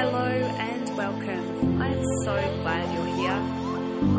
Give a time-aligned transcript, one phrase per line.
[0.00, 1.82] Hello and welcome.
[1.82, 3.32] I am so glad you're here.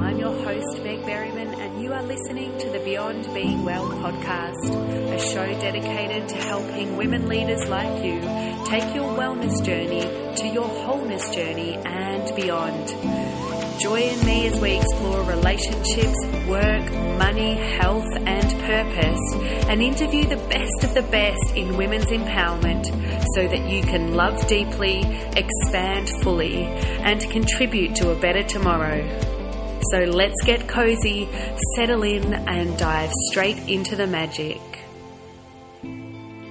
[0.04, 4.75] I'm your host, Meg Berryman, and you are listening to the Beyond Being Well podcast,
[5.12, 8.21] a show dedicated to helping women leaders like you
[8.68, 10.02] take your wellness journey
[10.36, 13.50] to your wholeness journey and beyond.
[13.82, 16.16] Join me as we explore relationships,
[16.47, 19.34] work, money, health, and purpose,
[19.70, 22.86] and interview the best of the best in women's empowerment
[23.33, 25.02] so that you can love deeply,
[25.36, 29.02] expand fully, and contribute to a better tomorrow.
[29.91, 31.27] So let's get cozy,
[31.75, 34.62] settle in, and dive straight into the magic.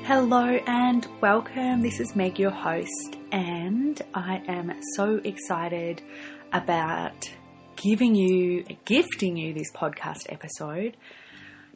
[0.05, 1.83] Hello and welcome.
[1.83, 6.03] This is Meg, your host, and I am so excited
[6.53, 7.31] about
[7.77, 10.97] giving you, gifting you this podcast episode.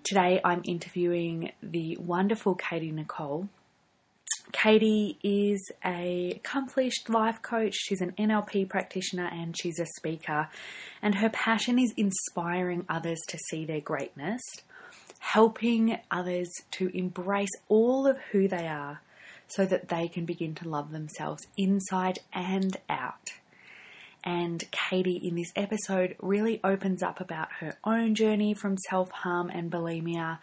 [0.02, 3.48] Today I'm interviewing the wonderful Katie Nicole.
[4.52, 7.74] Katie is a accomplished life coach.
[7.74, 10.48] She's an NLP practitioner and she's a speaker.
[11.00, 14.42] And her passion is inspiring others to see their greatness,
[15.20, 19.00] helping others to embrace all of who they are
[19.48, 23.30] so that they can begin to love themselves inside and out.
[24.24, 29.50] And Katie, in this episode, really opens up about her own journey from self harm
[29.50, 30.38] and bulimia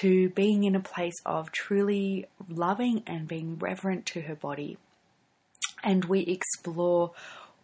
[0.00, 4.76] to being in a place of truly loving and being reverent to her body.
[5.82, 7.12] And we explore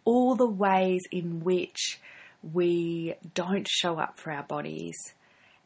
[0.03, 1.99] all the ways in which
[2.41, 4.97] we don't show up for our bodies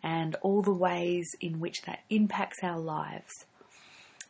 [0.04, 3.46] and all the ways in which that impacts our lives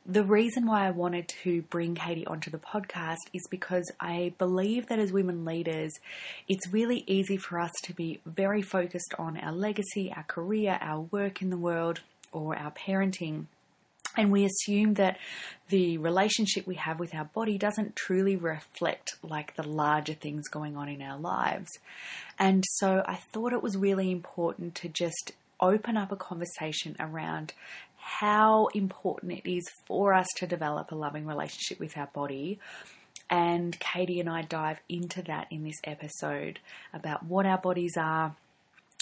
[0.06, 4.88] the reason why I wanted to bring Katie onto the podcast is because I believe
[4.88, 5.92] that as women leaders,
[6.48, 11.02] it's really easy for us to be very focused on our legacy, our career, our
[11.02, 13.46] work in the world, or our parenting.
[14.16, 15.18] And we assume that
[15.70, 20.78] the relationship we have with our body doesn't truly reflect like the larger things going
[20.78, 21.72] on in our lives.
[22.38, 27.54] And so I thought it was really important to just open up a conversation around
[28.08, 32.60] how important it is for us to develop a loving relationship with our body.
[33.32, 36.60] And Katie and I dive into that in this episode
[36.94, 38.36] about what our bodies are,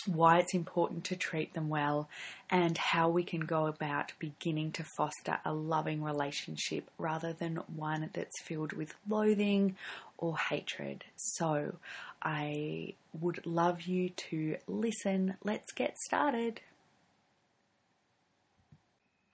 [0.08, 2.08] why it's important to treat them well,
[2.50, 8.10] and how we can go about beginning to foster a loving relationship rather than one
[8.14, 9.76] that's filled with loathing
[10.18, 11.04] or hatred.
[11.18, 11.76] So,
[12.22, 15.36] I would love you to listen.
[15.44, 16.62] Let's get started.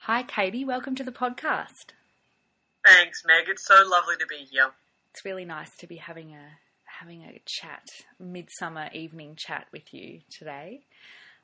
[0.04, 0.64] Hi, Katie.
[0.64, 1.92] Welcome to the podcast.
[2.86, 3.50] Thanks, Meg.
[3.50, 4.72] It's so lovely to be here.
[5.12, 7.86] It's really nice to be having a having a chat,
[8.18, 10.86] midsummer evening chat with you today.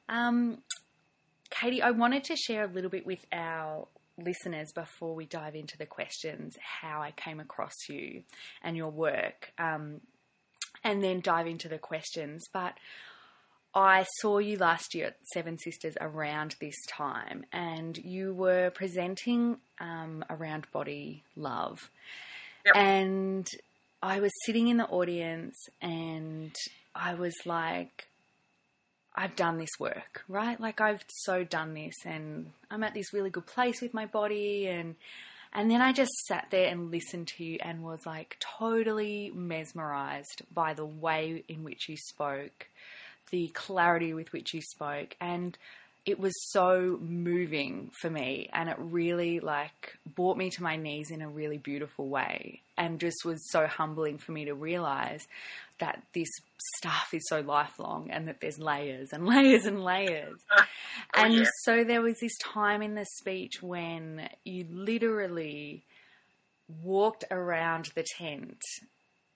[0.08, 0.60] Um,
[1.50, 5.78] Katie, I wanted to share a little bit with our listeners before we dive into
[5.78, 8.24] the questions how I came across you
[8.64, 10.00] and your work, um,
[10.82, 12.46] and then dive into the questions.
[12.54, 12.74] But
[13.76, 19.58] I saw you last year at Seven Sisters around this time, and you were presenting
[19.82, 21.90] um, around body love.
[22.66, 22.76] Yep.
[22.78, 23.48] And
[24.02, 26.56] I was sitting in the audience, and
[26.96, 28.08] I was like,
[29.14, 30.60] I've done this work, right?
[30.60, 34.68] Like I've so done this, and I'm at this really good place with my body,
[34.68, 34.96] and
[35.52, 40.44] and then I just sat there and listened to you, and was like totally mesmerized
[40.54, 42.70] by the way in which you spoke
[43.32, 45.58] the clarity with which you spoke and
[46.06, 51.10] it was so moving for me and it really like brought me to my knees
[51.10, 55.22] in a really beautiful way and just was so humbling for me to realize
[55.80, 56.30] that this
[56.78, 60.40] stuff is so lifelong and that there's layers and layers and layers.
[60.58, 60.64] oh,
[61.16, 61.46] and yeah.
[61.64, 65.84] so there was this time in the speech when you literally
[66.84, 68.60] walked around the tent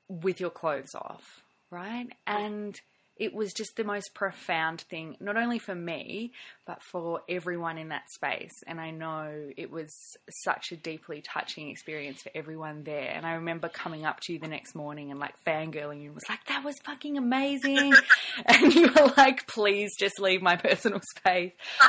[0.08, 2.08] with your clothes off, right?
[2.26, 2.80] And
[3.20, 6.32] it was just the most profound thing, not only for me,
[6.66, 8.64] but for everyone in that space.
[8.66, 13.12] And I know it was such a deeply touching experience for everyone there.
[13.14, 16.24] And I remember coming up to you the next morning and like fangirling you was
[16.30, 17.94] like, that was fucking amazing.
[18.46, 21.52] and you were like, please just leave my personal space.
[21.82, 21.88] oh,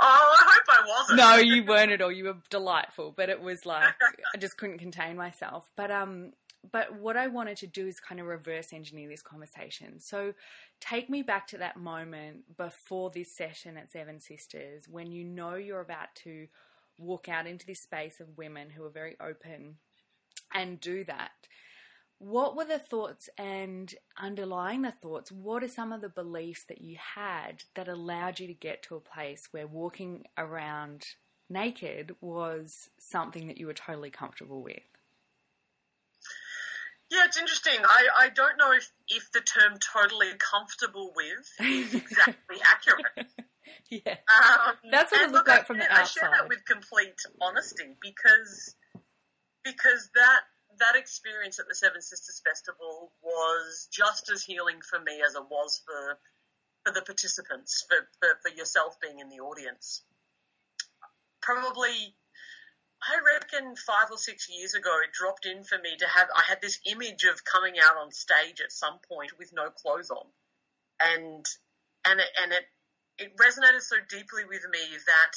[0.00, 1.18] I hope I wasn't.
[1.18, 2.10] No, you weren't at all.
[2.10, 3.84] You were delightful, but it was like,
[4.34, 5.70] I just couldn't contain myself.
[5.76, 6.32] But, um,
[6.72, 9.98] but what I wanted to do is kind of reverse engineer this conversation.
[9.98, 10.34] So
[10.80, 15.54] take me back to that moment before this session at Seven Sisters when you know
[15.54, 16.46] you're about to
[16.98, 19.76] walk out into this space of women who are very open
[20.52, 21.30] and do that.
[22.18, 25.32] What were the thoughts and underlying the thoughts?
[25.32, 28.96] What are some of the beliefs that you had that allowed you to get to
[28.96, 31.06] a place where walking around
[31.48, 34.82] naked was something that you were totally comfortable with?
[37.10, 37.78] It's interesting.
[37.84, 43.28] I, I don't know if, if the term totally comfortable with is exactly accurate.
[43.90, 44.16] yeah.
[44.28, 47.96] Um, That's what it looked like from the share- I share that with complete honesty
[48.00, 48.76] because
[49.62, 50.40] because that
[50.78, 55.44] that experience at the Seven Sisters Festival was just as healing for me as it
[55.50, 56.18] was for
[56.84, 60.02] for the participants, for, for, for yourself being in the audience.
[61.42, 62.14] Probably,
[63.02, 66.28] I reckon five or six years ago, it dropped in for me to have.
[66.34, 70.10] I had this image of coming out on stage at some point with no clothes
[70.10, 70.26] on,
[71.00, 71.46] and
[72.04, 72.64] and it, and it
[73.18, 75.34] it resonated so deeply with me that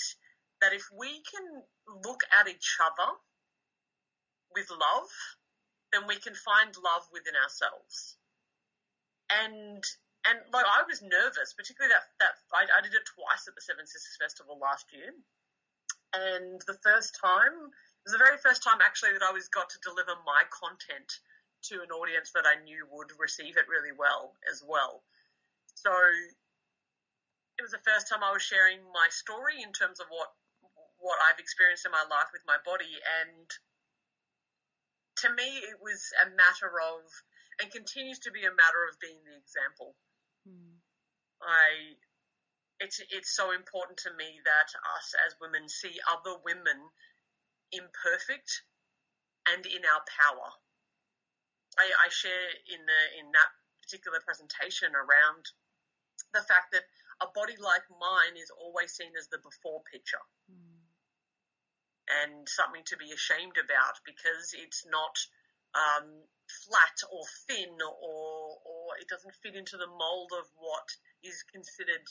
[0.61, 1.63] that if we can
[2.03, 3.11] look at each other
[4.55, 5.11] with love,
[5.91, 8.17] then we can find love within ourselves.
[9.31, 9.83] And
[10.27, 13.63] and like I was nervous, particularly that that I, I did it twice at the
[13.63, 15.15] Seven Sisters Festival last year,
[16.13, 19.69] and the first time it was the very first time actually that I was got
[19.71, 21.09] to deliver my content
[21.71, 25.03] to an audience that I knew would receive it really well as well.
[25.79, 25.91] So
[27.57, 30.35] it was the first time I was sharing my story in terms of what
[30.99, 33.47] what I've experienced in my life with my body and
[35.19, 37.03] to me it was a matter of
[37.61, 39.95] and continues to be a matter of being the example.
[40.47, 40.81] Mm.
[41.43, 41.99] I
[42.79, 46.89] it's it's so important to me that us as women see other women
[47.71, 48.63] imperfect
[49.49, 50.49] and in our power.
[51.77, 55.49] I, I share in the in that particular presentation around
[56.33, 56.85] the fact that
[57.21, 60.21] a body like mine is always seen as the before picture
[60.51, 60.83] Mm.
[62.09, 65.15] and something to be ashamed about because it's not
[65.73, 66.27] um,
[66.67, 70.89] flat or thin or or it doesn't fit into the mold of what
[71.23, 72.03] is considered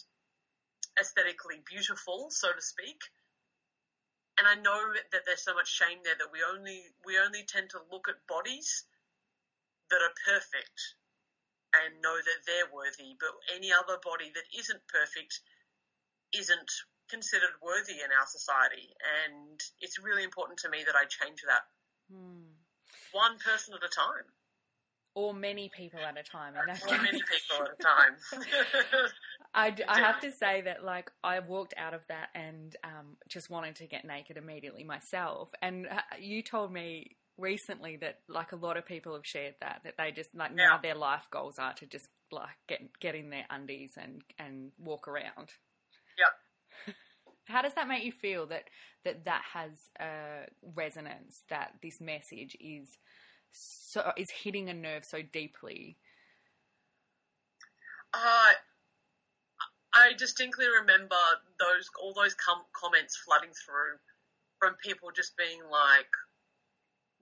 [1.01, 3.01] aesthetically beautiful, so to speak.
[4.39, 7.71] And I know that there's so much shame there that we only we only tend
[7.71, 8.85] to look at bodies
[9.91, 10.97] that are perfect
[11.77, 15.41] and know that they're worthy, but any other body that isn't perfect
[16.33, 16.71] isn't
[17.09, 18.93] considered worthy in our society.
[19.25, 21.65] And it's really important to me that I change that
[22.11, 22.57] Mm.
[23.13, 24.27] one person at a time,
[25.15, 26.55] Or many people at a time.
[26.57, 28.49] In that or many people at a time.
[29.55, 33.51] I, I have to say that like I walked out of that and um, just
[33.51, 35.51] wanted to get naked immediately myself.
[35.61, 39.81] And uh, you told me recently that like a lot of people have shared that
[39.85, 43.31] that they just like now their life goals are to just like get get in
[43.31, 45.51] their undies and and walk around.
[46.19, 46.95] Yep.
[47.45, 48.65] How does that make you feel that
[49.05, 49.71] that that has
[50.01, 51.43] uh, resonance?
[51.51, 52.97] That this message is
[53.53, 55.97] so is hitting a nerve so deeply.
[58.15, 58.53] Uh,
[59.95, 61.17] I distinctly remember
[61.59, 63.99] those all those com- comments flooding through
[64.59, 66.09] from people just being like,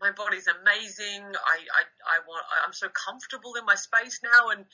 [0.00, 1.22] "My body's amazing.
[1.24, 2.44] I, I, I want.
[2.64, 4.64] I'm so comfortable in my space now." And,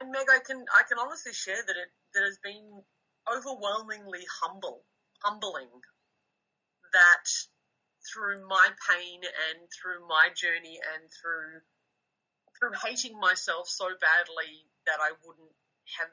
[0.00, 2.82] and Meg, I can I can honestly share that it that has been
[3.30, 4.84] overwhelmingly humble,
[5.22, 5.70] humbling
[6.92, 7.26] that
[8.04, 11.60] through my pain and through my journey and through
[12.58, 15.54] through hating myself so badly that I wouldn't
[15.98, 16.12] have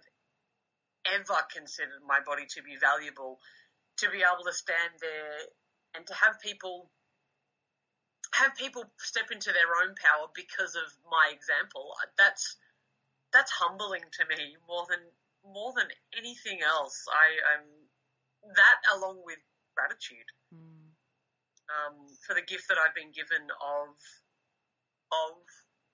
[1.05, 3.39] ever considered my body to be valuable,
[3.97, 5.45] to be able to stand there
[5.95, 6.89] and to have people
[8.33, 11.91] have people step into their own power because of my example.
[12.17, 12.55] That's
[13.33, 15.03] that's humbling to me more than
[15.43, 15.87] more than
[16.17, 17.05] anything else.
[17.11, 17.67] I um
[18.55, 19.39] that along with
[19.75, 20.27] gratitude.
[21.71, 23.95] Um, for the gift that I've been given of
[25.11, 25.37] of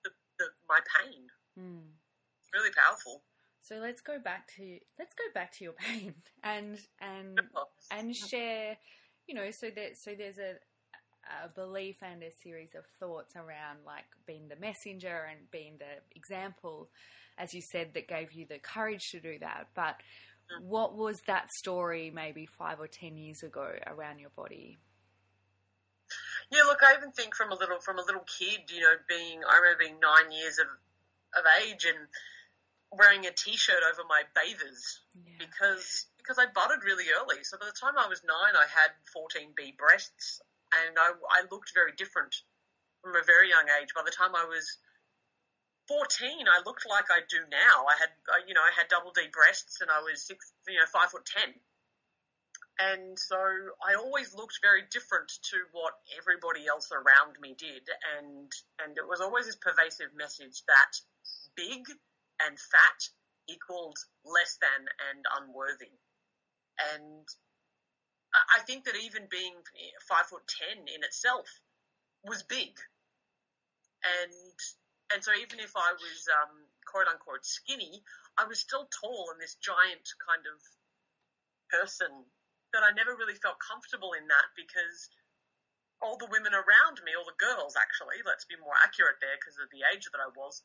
[0.04, 1.26] the, the, my pain.
[1.58, 1.90] Mm.
[2.40, 3.22] It's really powerful.
[3.62, 7.38] So let's go back to let's go back to your pain and and
[7.90, 8.76] and share,
[9.26, 10.54] you know, so that so there's a
[11.44, 16.00] a belief and a series of thoughts around like being the messenger and being the
[16.16, 16.88] example,
[17.36, 19.68] as you said, that gave you the courage to do that.
[19.74, 19.96] But
[20.62, 24.78] what was that story maybe five or ten years ago around your body?
[26.50, 29.44] Yeah, look, I even think from a little from a little kid, you know, being
[29.44, 30.66] I remember being nine years of
[31.36, 32.08] of age and
[32.90, 35.36] wearing a t-shirt over my bathers Yeah.
[35.38, 37.44] because because I budded really early.
[37.44, 40.40] So by the time I was nine, I had 14B breasts,
[40.72, 42.34] and I, I looked very different
[43.02, 43.92] from a very young age.
[43.94, 44.76] By the time I was
[45.88, 47.88] 14, I looked like I do now.
[47.88, 48.12] I had,
[48.46, 51.24] you know, I had double D breasts, and I was six, you know, five foot
[51.24, 51.54] ten.
[52.78, 53.36] And so
[53.82, 57.82] I always looked very different to what everybody else around me did,
[58.16, 60.92] and and it was always this pervasive message that
[61.56, 61.90] big
[62.38, 63.00] and fat
[63.48, 65.90] equaled less than and unworthy.
[66.94, 67.26] And
[68.54, 69.58] I think that even being
[70.08, 71.48] five foot ten in itself
[72.22, 72.78] was big.
[74.22, 74.54] And
[75.12, 76.54] and so even if I was um,
[76.86, 78.04] quote unquote skinny,
[78.38, 80.62] I was still tall and this giant kind of
[81.70, 82.24] person
[82.72, 85.08] that I never really felt comfortable in that because
[86.00, 89.58] all the women around me, all the girls actually, let's be more accurate there because
[89.58, 90.62] of the age that I was,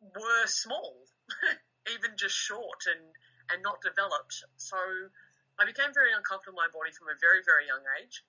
[0.00, 1.08] were small,
[1.94, 3.00] even just short and,
[3.48, 4.44] and not developed.
[4.60, 4.76] So
[5.56, 8.20] I became very uncomfortable in my body from a very, very young age.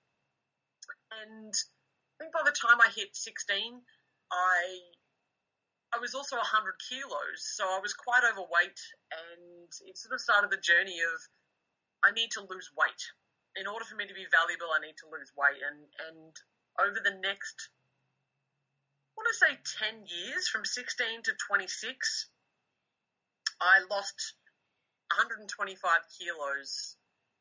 [1.12, 3.84] And I think by the time I hit 16,
[4.32, 4.56] I
[5.88, 8.76] I was also 100 kilos, so I was quite overweight,
[9.08, 11.16] and it sort of started the journey of
[12.04, 13.02] I need to lose weight
[13.58, 15.58] in order for me to be valuable, I need to lose weight.
[15.58, 16.32] And, and
[16.78, 17.70] over the next,
[19.10, 19.52] I want to say
[19.82, 22.30] 10 years, from 16 to 26,
[23.58, 24.38] I lost
[25.10, 25.50] 125
[26.14, 26.94] kilos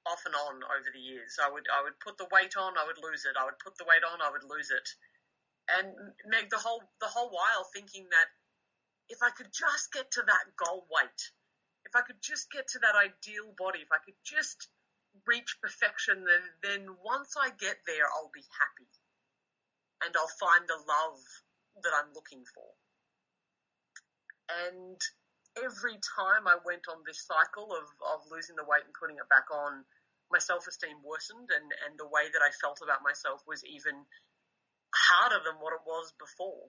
[0.09, 1.37] off and on over the years.
[1.37, 3.37] I would, I would put the weight on, I would lose it.
[3.37, 4.87] I would put the weight on, I would lose it.
[5.69, 5.93] And
[6.25, 8.29] Meg, the whole, the whole while thinking that
[9.09, 11.21] if I could just get to that goal weight,
[11.87, 14.67] if I could just get to that ideal body, if I could just
[15.23, 18.91] reach perfection, then, then once I get there, I'll be happy
[20.03, 21.23] and I'll find the love
[21.81, 22.69] that I'm looking for.
[24.67, 24.99] And
[25.55, 29.31] every time I went on this cycle of, of losing the weight and putting it
[29.31, 29.87] back on,
[30.27, 34.03] my self esteem worsened and, and the way that I felt about myself was even
[34.91, 36.67] harder than what it was before.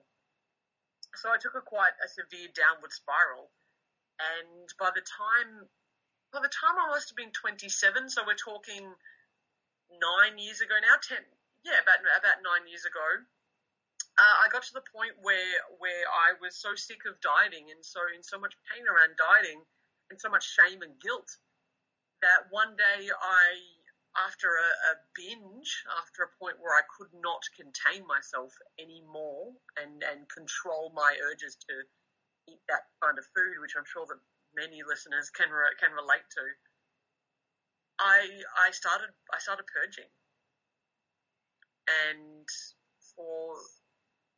[1.19, 3.51] So I took a quite a severe downward spiral.
[4.19, 5.69] And by the time
[6.31, 8.85] by the time I must have been 27, so we're talking
[9.89, 11.17] nine years ago now, 10,
[11.65, 13.25] yeah, about, about nine years ago,
[14.13, 17.81] uh, I got to the point where, where I was so sick of dieting and
[17.81, 19.65] so in so much pain around dieting
[20.13, 21.29] and so much shame and guilt
[22.21, 23.45] that one day I,
[24.27, 30.03] after a, a binge, after a point where I could not contain myself anymore and,
[30.03, 31.73] and control my urges to
[32.49, 34.19] eat that kind of food, which I'm sure that
[34.55, 36.45] many listeners can re- can relate to.
[37.99, 38.25] I
[38.57, 40.09] I started I started purging,
[42.07, 42.47] and
[43.15, 43.55] for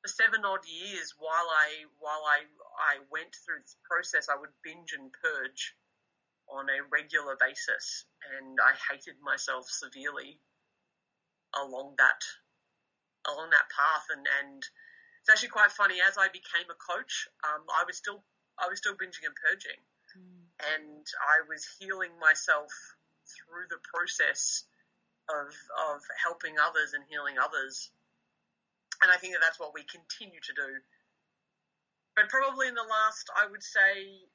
[0.03, 2.43] the seven odd years while I while I
[2.79, 5.75] I went through this process, I would binge and purge
[6.49, 10.39] on a regular basis, and I hated myself severely
[11.55, 12.21] along that
[13.29, 14.65] along that path, and and
[15.21, 16.01] it's actually quite funny.
[16.01, 18.23] As I became a coach, um, I was still
[18.57, 19.77] I was still binging and purging,
[20.73, 22.73] and I was healing myself
[23.29, 24.65] through the process
[25.29, 25.53] of
[25.93, 27.91] of helping others and healing others.
[29.01, 30.69] And I think that that's what we continue to do.
[32.15, 34.25] But probably in the last, I would say,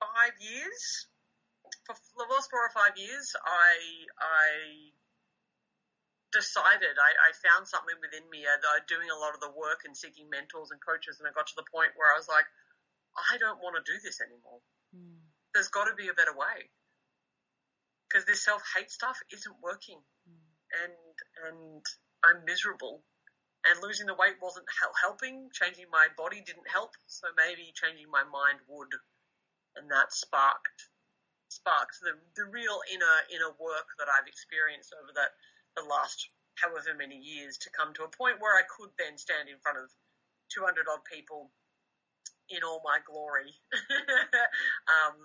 [0.00, 1.06] five years,
[1.86, 3.74] for the last four or five years, I
[4.22, 4.46] I
[6.32, 8.44] decided I, I found something within me.
[8.44, 11.48] Uh, doing a lot of the work and seeking mentors and coaches, and I got
[11.48, 12.46] to the point where I was like,
[13.16, 14.60] I don't want to do this anymore.
[14.94, 15.24] Mm.
[15.54, 16.68] There's got to be a better way
[18.06, 20.48] because this self hate stuff isn't working, mm.
[20.84, 20.94] and
[21.48, 21.82] and
[22.24, 23.04] I'm miserable.
[23.66, 24.70] And losing the weight wasn't
[25.02, 25.50] helping.
[25.50, 26.94] Changing my body didn't help.
[27.10, 28.94] So maybe changing my mind would,
[29.76, 30.88] and that sparked
[31.48, 35.32] sparked the the real inner inner work that I've experienced over that
[35.78, 36.18] the last
[36.58, 39.78] however many years to come to a point where I could then stand in front
[39.78, 39.86] of
[40.50, 41.54] 200 odd people
[42.50, 43.54] in all my glory,
[44.90, 45.16] um,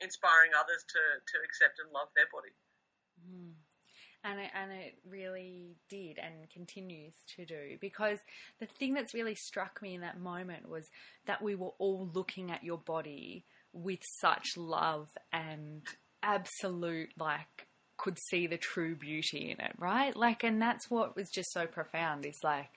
[0.00, 2.54] inspiring others to, to accept and love their body.
[3.22, 3.54] Mm.
[4.22, 8.18] And it, and it really did and continues to do because
[8.58, 10.84] the thing that's really struck me in that moment was
[11.26, 15.82] that we were all looking at your body with such love and
[16.22, 17.66] absolute like
[18.00, 20.16] could see the true beauty in it, right?
[20.16, 22.24] Like, and that's what was just so profound.
[22.24, 22.68] Is like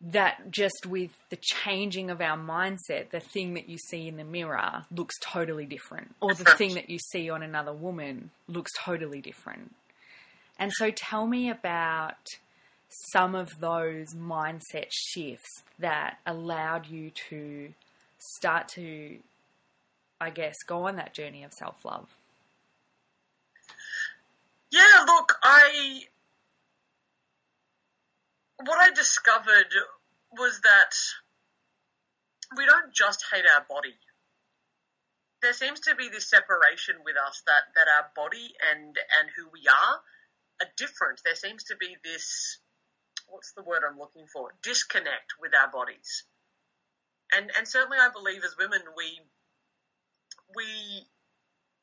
[0.00, 4.24] that just with the changing of our mindset, the thing that you see in the
[4.24, 9.20] mirror looks totally different, or the thing that you see on another woman looks totally
[9.20, 9.74] different.
[10.58, 12.26] And so, tell me about
[13.10, 17.72] some of those mindset shifts that allowed you to
[18.18, 19.16] start to,
[20.20, 22.06] I guess, go on that journey of self love.
[24.72, 26.00] Yeah, look, I
[28.64, 29.72] what I discovered
[30.38, 30.94] was that
[32.56, 33.94] we don't just hate our body.
[35.42, 39.50] There seems to be this separation with us that, that our body and, and who
[39.52, 39.96] we are
[40.62, 41.20] are different.
[41.24, 42.58] There seems to be this,
[43.28, 44.54] what's the word I'm looking for?
[44.62, 46.24] Disconnect with our bodies.
[47.34, 49.20] And, and certainly I believe as women, we,
[50.54, 51.06] we,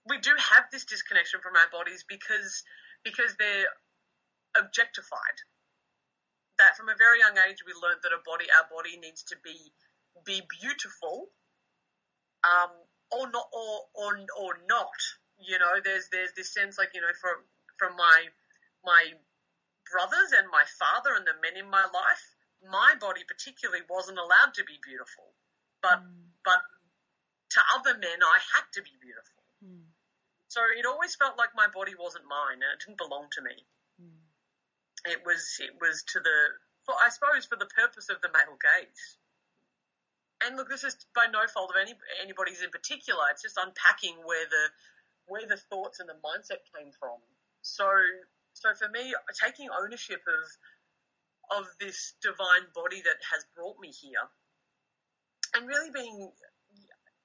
[0.09, 2.63] we do have this disconnection from our bodies because,
[3.03, 3.69] because they're
[4.57, 5.37] objectified
[6.59, 9.35] that from a very young age we learned that a body, our body needs to
[9.41, 9.57] be
[10.27, 11.31] be beautiful,
[12.43, 12.75] um,
[13.09, 14.99] or not, or or or not.
[15.39, 17.41] You know, there's there's this sense like you know from
[17.79, 18.27] from my
[18.83, 19.15] my
[19.87, 22.23] brothers and my father and the men in my life,
[22.61, 25.31] my body particularly wasn't allowed to be beautiful,
[25.81, 26.27] but mm.
[26.43, 26.61] but
[27.55, 29.41] to other men I had to be beautiful.
[29.63, 29.88] Mm.
[30.49, 33.55] So it always felt like my body wasn't mine and it didn't belong to me.
[34.01, 34.25] Mm.
[35.05, 36.37] It was it was to the
[36.85, 39.17] for, I suppose for the purpose of the male gaze.
[40.41, 43.29] And look, this is by no fault of any anybody's in particular.
[43.29, 44.65] It's just unpacking where the
[45.29, 47.21] where the thoughts and the mindset came from.
[47.61, 47.85] So
[48.57, 54.25] so for me, taking ownership of of this divine body that has brought me here,
[55.55, 56.31] and really being,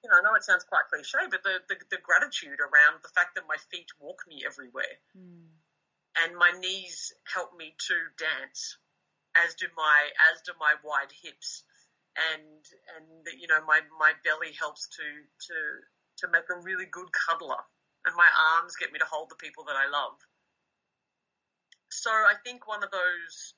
[0.05, 3.13] you know, I know it sounds quite cliche, but the the, the gratitude around the
[3.17, 5.49] fact that my feet walk me everywhere, mm.
[6.23, 8.77] and my knees help me to dance,
[9.33, 9.99] as do my
[10.31, 11.65] as do my wide hips
[12.15, 12.63] and
[12.95, 13.09] and
[13.41, 15.07] you know my my belly helps to
[15.51, 15.57] to
[16.23, 17.63] to make a really good cuddler,
[18.07, 20.15] and my arms get me to hold the people that I love.
[21.91, 23.55] So I think one of those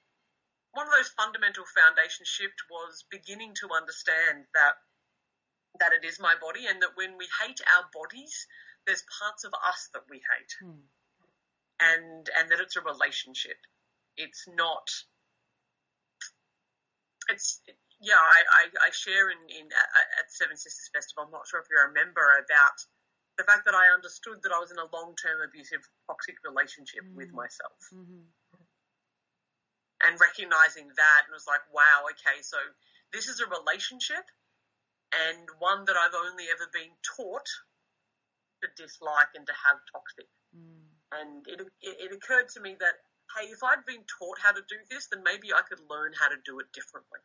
[0.72, 4.76] one of those fundamental foundation shift was beginning to understand that
[5.80, 8.46] that it is my body and that when we hate our bodies,
[8.86, 10.52] there's parts of us that we hate.
[10.60, 10.86] Hmm.
[11.78, 13.58] And and that it's a relationship.
[14.16, 14.88] It's not
[17.28, 17.60] it's
[18.00, 21.24] yeah, I, I, I share in, in at, Seven Sisters Festival.
[21.24, 22.76] I'm not sure if you're a member about
[23.40, 27.16] the fact that I understood that I was in a long-term abusive toxic relationship mm
[27.16, 27.76] with myself.
[27.92, 28.28] Mm-hmm.
[30.04, 32.60] And recognizing that and was like, wow, okay, so
[33.16, 34.28] this is a relationship
[35.14, 37.48] and one that I've only ever been taught
[38.62, 40.28] to dislike and to have toxic.
[40.50, 40.90] Mm.
[41.12, 42.98] And it, it, it occurred to me that,
[43.36, 46.28] hey, if I'd been taught how to do this, then maybe I could learn how
[46.28, 47.22] to do it differently.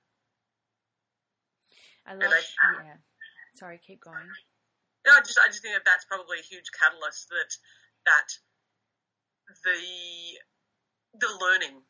[2.06, 2.34] I love.
[2.34, 3.00] I, yeah.
[3.56, 4.26] Sorry, keep going.
[5.06, 7.52] No, I just I just think that that's probably a huge catalyst that
[8.06, 8.30] that
[9.66, 9.80] the
[11.18, 11.82] the learning.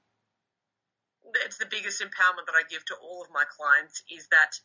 [1.45, 4.57] It's the biggest empowerment that I give to all of my clients is that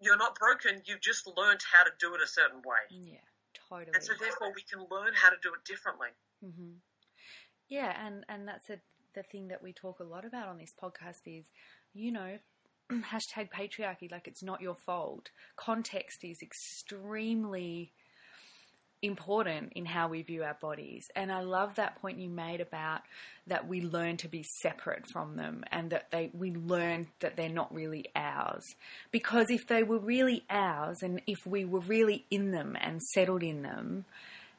[0.00, 0.82] you're not broken.
[0.84, 2.84] You've just learned how to do it a certain way.
[2.90, 3.18] Yeah,
[3.68, 3.92] totally.
[3.94, 6.08] And so therefore, we can learn how to do it differently.
[6.44, 6.78] Mm-hmm.
[7.68, 8.78] Yeah, and and that's a,
[9.14, 11.44] the thing that we talk a lot about on this podcast is,
[11.92, 12.38] you know,
[12.92, 15.30] hashtag patriarchy, like it's not your fault.
[15.56, 17.92] Context is extremely
[19.04, 21.06] important in how we view our bodies.
[21.14, 23.02] And I love that point you made about
[23.46, 27.48] that we learn to be separate from them and that they we learn that they're
[27.48, 28.64] not really ours.
[29.10, 33.42] Because if they were really ours and if we were really in them and settled
[33.42, 34.04] in them,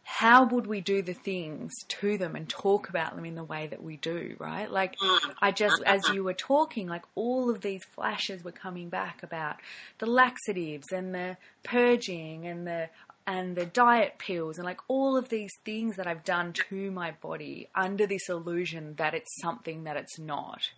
[0.07, 3.65] how would we do the things to them and talk about them in the way
[3.65, 4.69] that we do, right?
[4.69, 4.95] Like,
[5.41, 9.55] I just, as you were talking, like all of these flashes were coming back about
[9.97, 12.87] the laxatives and the purging and the
[13.27, 17.11] and the diet pills and like all of these things that I've done to my
[17.11, 20.69] body under this illusion that it's something that it's not.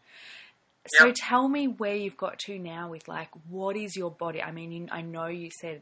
[0.89, 4.41] So tell me where you've got to now with like what is your body?
[4.41, 5.81] I mean, I know you said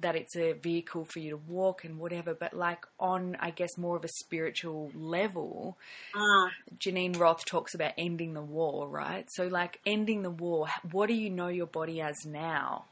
[0.00, 3.76] that it's a vehicle for you to walk and whatever, but like on, I guess,
[3.76, 5.76] more of a spiritual level,
[6.14, 6.48] uh,
[6.78, 9.26] Geneen Roth talks about ending the war, right?
[9.32, 12.86] So, like, ending the war, what do you know your body as now?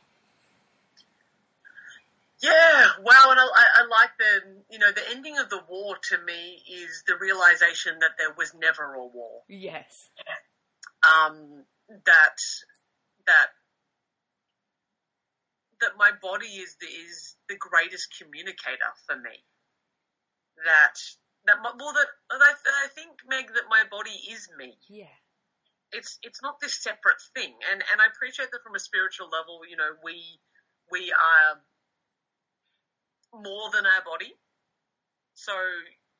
[2.40, 6.18] Yeah, wow, and I, I, like the, you know, the ending of the war to
[6.24, 9.42] me is the realization that there was never a war.
[9.48, 10.08] Yes.
[11.02, 12.38] Um, that,
[13.26, 13.48] that
[15.80, 19.42] that my body is the, is the greatest communicator for me.
[20.66, 20.98] That
[21.46, 24.74] that well that, I, that I think Meg that my body is me.
[24.90, 25.14] Yeah.
[25.92, 29.62] It's it's not this separate thing, and and I appreciate that from a spiritual level.
[29.64, 30.20] You know, we
[30.90, 31.62] we are
[33.34, 34.34] more than our body.
[35.34, 35.54] So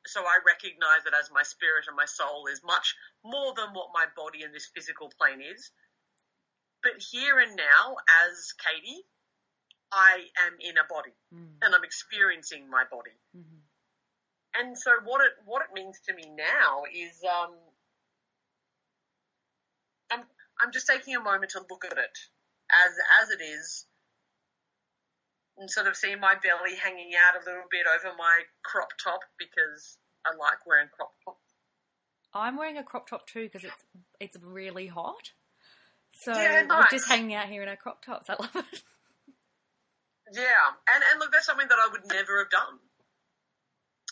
[0.07, 3.91] so I recognize that as my spirit and my soul is much more than what
[3.93, 5.71] my body and this physical plane is.
[6.81, 9.03] But here and now, as Katie,
[9.91, 11.51] I am in a body mm.
[11.61, 13.17] and I'm experiencing my body.
[13.35, 13.59] Mm-hmm.
[14.55, 17.53] And so what it what it means to me now is um,
[20.11, 20.23] I'm
[20.61, 22.17] I'm just taking a moment to look at it
[22.71, 22.91] as
[23.21, 23.85] as it is
[25.59, 29.19] and sort of see my belly hanging out a little bit over my crop top
[29.37, 31.43] because I like wearing crop tops.
[32.33, 33.83] I'm wearing a crop top too because it's
[34.19, 35.31] it's really hot.
[36.13, 36.85] So yeah, nice.
[36.91, 38.29] we're just hanging out here in our crop tops.
[38.29, 38.83] I love it.
[40.31, 40.43] Yeah,
[40.93, 42.79] and and look, that's something that I would never have done.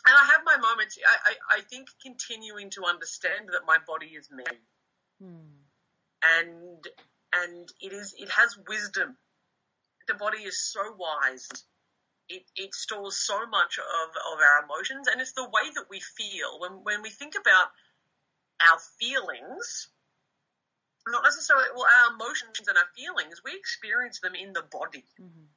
[0.07, 0.97] And I have my moments.
[1.05, 4.43] I, I, I think continuing to understand that my body is me.
[5.21, 5.57] Hmm.
[6.23, 6.87] and
[7.33, 9.17] and it is it has wisdom.
[10.07, 11.47] The body is so wise.
[12.29, 15.99] It, it stores so much of, of our emotions and it's the way that we
[15.99, 16.59] feel.
[16.59, 17.71] When when we think about
[18.59, 19.87] our feelings,
[21.07, 25.05] not necessarily well, our emotions and our feelings, we experience them in the body.
[25.21, 25.47] Mm-hmm.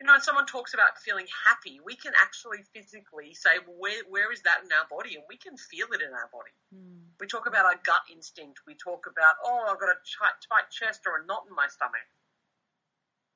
[0.00, 4.00] You know, when someone talks about feeling happy, we can actually physically say, well, where,
[4.08, 5.16] where is that in our body?
[5.16, 6.56] And we can feel it in our body.
[6.72, 7.12] Mm.
[7.20, 8.64] We talk about our gut instinct.
[8.66, 11.68] We talk about, oh, I've got a tight, tight chest or a knot in my
[11.68, 12.08] stomach.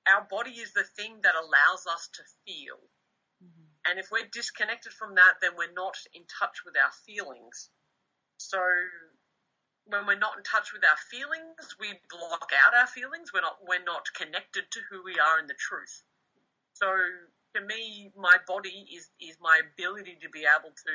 [0.08, 2.76] Our body is the thing that allows us to feel.
[3.42, 3.68] Mm-hmm.
[3.90, 7.70] And if we're disconnected from that, then we're not in touch with our feelings.
[8.38, 8.60] So
[9.86, 13.32] when we're not in touch with our feelings, we block out our feelings.
[13.32, 16.02] We're not, we're not connected to who we are in the truth.
[16.74, 16.86] So
[17.54, 20.94] to me, my body is, is my ability to be able to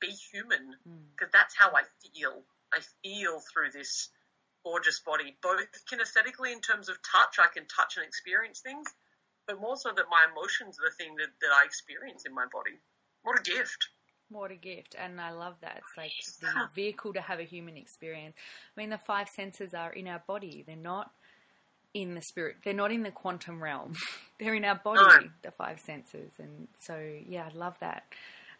[0.00, 0.76] be human
[1.14, 1.32] because Mm.
[1.32, 2.42] that's how I feel.
[2.72, 4.08] I feel through this
[4.64, 8.86] gorgeous body, both kinesthetically in terms of touch, I can touch and experience things,
[9.46, 12.46] but more so that my emotions are the thing that, that I experience in my
[12.52, 12.78] body.
[13.22, 13.88] What a gift.
[14.30, 14.94] What a gift.
[14.98, 15.78] And I love that.
[15.78, 18.34] It's like the vehicle to have a human experience.
[18.76, 21.10] I mean, the five senses are in our body, they're not
[21.94, 23.94] in the spirit, they're not in the quantum realm.
[24.40, 25.30] they're in our body, No.
[25.42, 26.32] the five senses.
[26.38, 28.04] And so, yeah, I love that.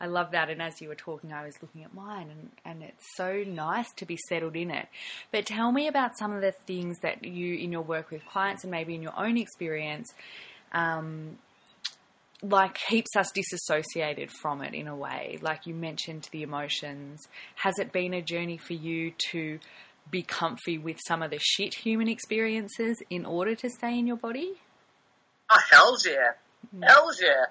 [0.02, 0.50] I love that.
[0.50, 3.90] And as you were talking, I was looking at mine, and, and it's so nice
[3.98, 4.88] to be settled in it.
[5.30, 8.64] But tell me about some of the things that you, in your work with clients
[8.64, 10.12] and maybe in your own experience,
[10.72, 11.38] um,
[12.42, 15.38] like keeps us disassociated from it in a way.
[15.40, 17.28] Like you mentioned the emotions.
[17.54, 19.60] Has it been a journey for you to
[20.10, 24.16] be comfy with some of the shit human experiences in order to stay in your
[24.16, 24.54] body?
[25.48, 26.32] Oh, hell's yeah.
[26.82, 27.44] Hell's yeah.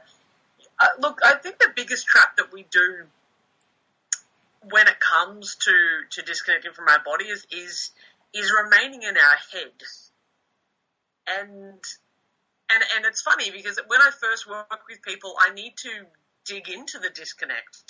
[0.81, 1.35] Uh, look, I
[1.91, 3.03] biggest trap that we do
[4.69, 5.73] when it comes to,
[6.09, 7.91] to disconnecting from our body is, is,
[8.33, 9.75] is remaining in our head.
[11.27, 11.83] And,
[12.71, 15.89] and, and it's funny because when I first work with people, I need to
[16.45, 17.83] dig into the disconnect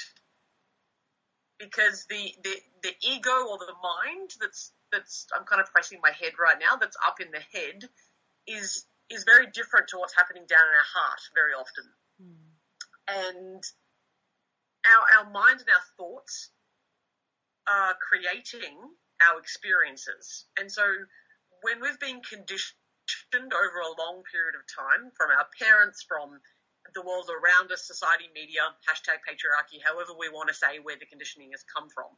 [1.59, 6.11] because the, the, the ego or the mind that's, that's, I'm kind of pressing my
[6.11, 7.83] head right now, that's up in the head
[8.47, 11.85] is, is very different to what's happening down in our heart very often.
[12.17, 12.47] Hmm.
[13.07, 13.63] And
[14.85, 16.49] our, our mind and our thoughts
[17.67, 18.77] are creating
[19.21, 20.45] our experiences.
[20.57, 20.83] And so
[21.61, 26.41] when we've been conditioned over a long period of time from our parents, from
[26.93, 31.05] the world around us, society, media, hashtag patriarchy, however we want to say where the
[31.05, 32.09] conditioning has come from.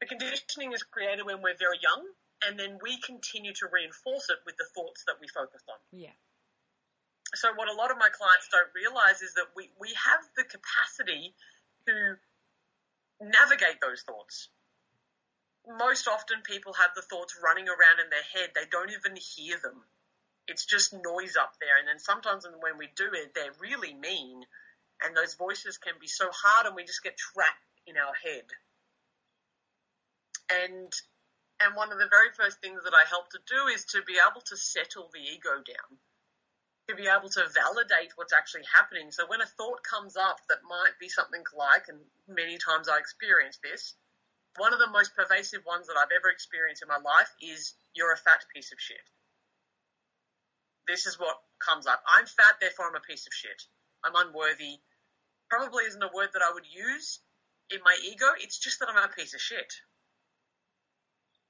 [0.00, 2.02] The conditioning is created when we're very young,
[2.46, 5.78] and then we continue to reinforce it with the thoughts that we focus on.
[5.90, 6.14] Yeah.
[7.32, 10.44] So what a lot of my clients don't realize is that we, we have the
[10.44, 11.34] capacity
[11.86, 12.16] to
[13.20, 14.48] navigate those thoughts.
[15.66, 18.52] Most often people have the thoughts running around in their head.
[18.54, 19.82] They don't even hear them.
[20.46, 21.80] It's just noise up there.
[21.80, 24.44] And then sometimes when we do it, they're really mean.
[25.02, 28.46] And those voices can be so hard and we just get trapped in our head.
[30.52, 30.92] And
[31.60, 34.18] and one of the very first things that I help to do is to be
[34.20, 35.98] able to settle the ego down
[36.88, 39.10] to be able to validate what's actually happening.
[39.10, 42.98] So when a thought comes up that might be something like, and many times I
[42.98, 43.94] experience this,
[44.56, 48.12] one of the most pervasive ones that I've ever experienced in my life is, you're
[48.12, 49.02] a fat piece of shit.
[50.86, 52.04] This is what comes up.
[52.06, 53.64] I'm fat, therefore I'm a piece of shit.
[54.04, 54.78] I'm unworthy.
[55.48, 57.20] Probably isn't a word that I would use
[57.70, 58.26] in my ego.
[58.38, 59.72] It's just that I'm a piece of shit.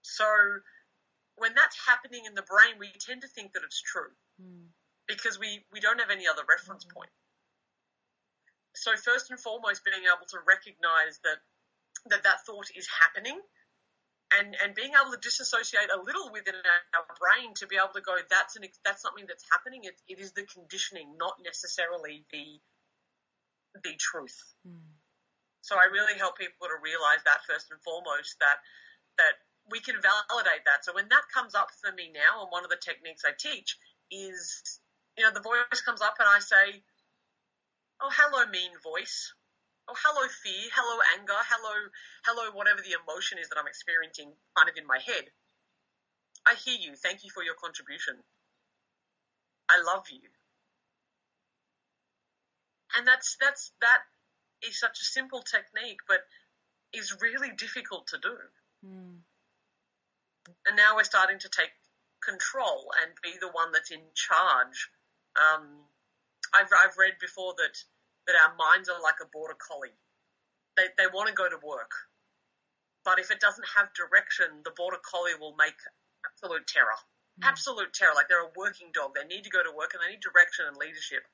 [0.03, 0.25] So
[1.37, 4.67] when that's happening in the brain, we tend to think that it's true Mm.
[5.07, 7.11] Because we, we don't have any other reference point.
[8.75, 11.39] So first and foremost, being able to recognize that
[12.11, 13.39] that, that thought is happening
[14.35, 17.95] and, and being able to disassociate a little within our, our brain to be able
[17.95, 19.87] to go, that's an, that's something that's happening.
[19.87, 22.59] It, it is the conditioning, not necessarily the,
[23.85, 24.37] the truth.
[24.67, 24.99] Mm.
[25.63, 28.59] So I really help people to realize that first and foremost that,
[29.17, 29.39] that
[29.71, 30.85] we can validate that.
[30.85, 33.79] So when that comes up for me now, and one of the techniques I teach
[34.11, 34.83] is,
[35.17, 36.83] you know, the voice comes up and I say,
[38.01, 39.33] oh, hello, mean voice.
[39.89, 40.71] Oh, hello, fear.
[40.75, 41.39] Hello, anger.
[41.49, 41.75] Hello,
[42.25, 45.31] hello, whatever the emotion is that I'm experiencing kind of in my head.
[46.47, 46.97] I hear you.
[46.97, 48.17] Thank you for your contribution.
[49.71, 50.29] I love you.
[52.97, 54.03] And that's, that's, that
[54.67, 56.21] is such a simple technique, but
[56.93, 58.37] is really difficult to do.
[58.87, 59.19] Mm.
[60.67, 61.73] And now we're starting to take
[62.23, 64.89] control and be the one that's in charge.
[65.35, 65.87] Um,
[66.55, 67.75] I've, I've read before that,
[68.27, 69.97] that our minds are like a border collie.
[70.77, 71.91] They, they want to go to work.
[73.05, 75.77] But if it doesn't have direction, the border collie will make
[76.25, 76.99] absolute terror.
[77.41, 77.51] Mm.
[77.51, 78.15] Absolute terror.
[78.15, 79.15] Like they're a working dog.
[79.15, 81.27] They need to go to work and they need direction and leadership.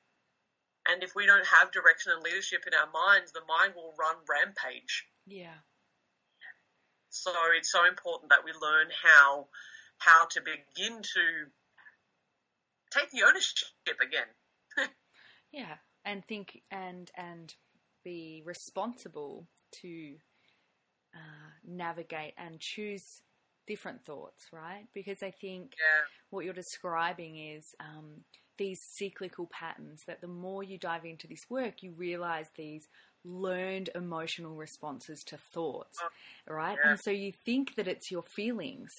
[0.89, 4.17] And if we don't have direction and leadership in our minds, the mind will run
[4.25, 5.05] rampage.
[5.29, 5.61] Yeah.
[7.09, 9.47] So it's so important that we learn how
[9.99, 11.25] how to begin to
[12.91, 13.67] take the ownership
[14.01, 14.27] again.
[15.51, 15.75] Yeah.
[16.05, 17.53] And think and and
[18.05, 19.47] be responsible
[19.81, 20.15] to
[21.13, 23.21] uh, navigate and choose
[23.67, 24.87] different thoughts, right?
[24.93, 26.05] Because I think Yeah.
[26.29, 28.23] what you're describing is um,
[28.57, 32.87] these cyclical patterns that the more you dive into this work, you realize these
[33.23, 35.99] learned emotional responses to thoughts,
[36.47, 36.77] right?
[36.83, 36.91] Yeah.
[36.91, 38.91] And so you think that it's your feelings.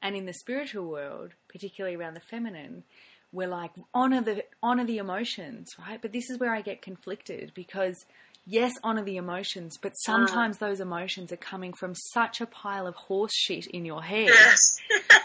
[0.00, 2.84] And in the spiritual world, particularly around the feminine,
[3.32, 6.00] we're like honor the honor the emotions, right?
[6.00, 8.04] But this is where I get conflicted because
[8.46, 9.96] yes, honor the emotions, but mm.
[10.06, 14.28] sometimes those emotions are coming from such a pile of horse shit in your head.
[14.28, 14.78] Yes.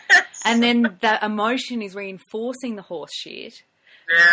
[0.45, 3.63] And then the emotion is reinforcing the horse shit.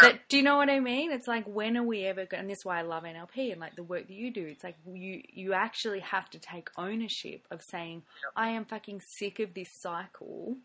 [0.02, 0.12] yeah.
[0.28, 1.12] Do you know what I mean?
[1.12, 2.40] It's like when are we ever going?
[2.40, 4.46] And this is why I love NLP and like the work that you do.
[4.46, 8.32] It's like you you actually have to take ownership of saying Yep.
[8.34, 10.56] I am fucking sick of this cycle,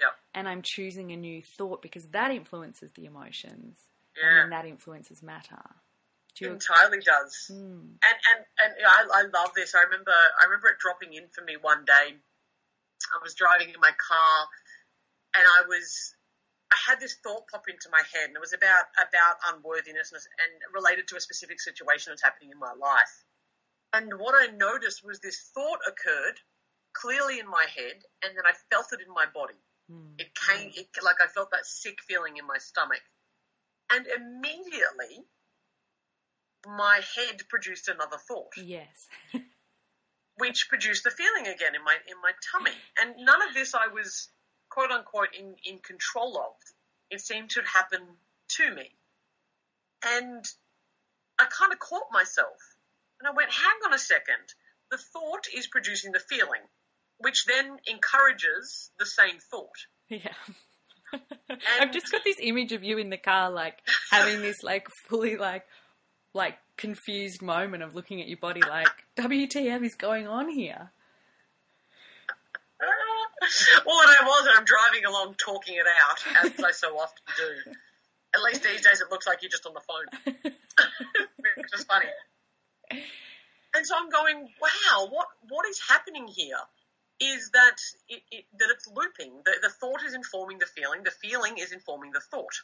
[0.00, 0.12] Yep.
[0.34, 3.78] and I'm choosing a new thought because that influences the emotions,
[4.16, 4.42] and Yeah.
[4.42, 5.62] then that influences matter.
[6.34, 7.48] Do It entirely does.
[7.52, 9.74] Mm, and and and I, I love this.
[9.74, 12.16] I remember I remember it dropping in for me one day.
[13.14, 14.48] I was driving in my car,
[15.34, 16.14] and I was
[16.72, 20.22] I had this thought pop into my head, and it was about about unworthiness and,
[20.40, 23.24] and related to a specific situation that's happening in my life.
[23.92, 26.40] And what I noticed was this thought occurred
[26.94, 29.60] clearly in my head, and then I felt it in my body.
[29.92, 33.02] Mm, It came, it, like I felt that sick feeling in my stomach.
[33.92, 35.24] And immediately,
[36.66, 39.08] my head produced another thought, yes.
[40.36, 42.76] which produced the feeling again in my, in my tummy.
[43.00, 44.28] And none of this I was,
[44.70, 46.54] quote unquote, in, in control of.
[47.10, 48.00] It seemed to happen
[48.56, 48.90] to me.
[50.06, 50.44] And
[51.38, 52.56] I kind of caught myself.
[53.20, 54.54] And I went, hang on a second.
[54.90, 56.62] The thought is producing the feeling,
[57.22, 59.86] which then encourages the same thought.
[60.08, 60.32] Yeah.
[61.80, 63.78] I've just got this image of you in the car, like
[64.10, 65.64] having this like fully like
[66.34, 70.90] like confused moment of looking at your body, like WTF is going on here?
[73.86, 77.22] well, and I was, and I'm driving along talking it out, as I so often
[77.36, 77.72] do.
[78.34, 80.34] At least these days it looks like you're just on the phone,
[81.56, 82.06] which is funny.
[83.74, 86.56] And so I'm going, wow, what what is happening here?
[87.20, 87.76] Is that
[88.08, 89.42] it, it, that it's looping?
[89.44, 91.02] The, the thought is informing the feeling.
[91.04, 92.54] The feeling is informing the thought.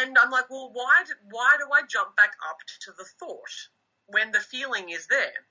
[0.00, 3.68] And I'm like, well, why do, why do I jump back up to the thought
[4.06, 5.46] when the feeling is there?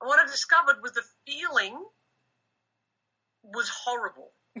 [0.00, 1.76] And what I discovered was the feeling
[3.42, 4.32] was horrible.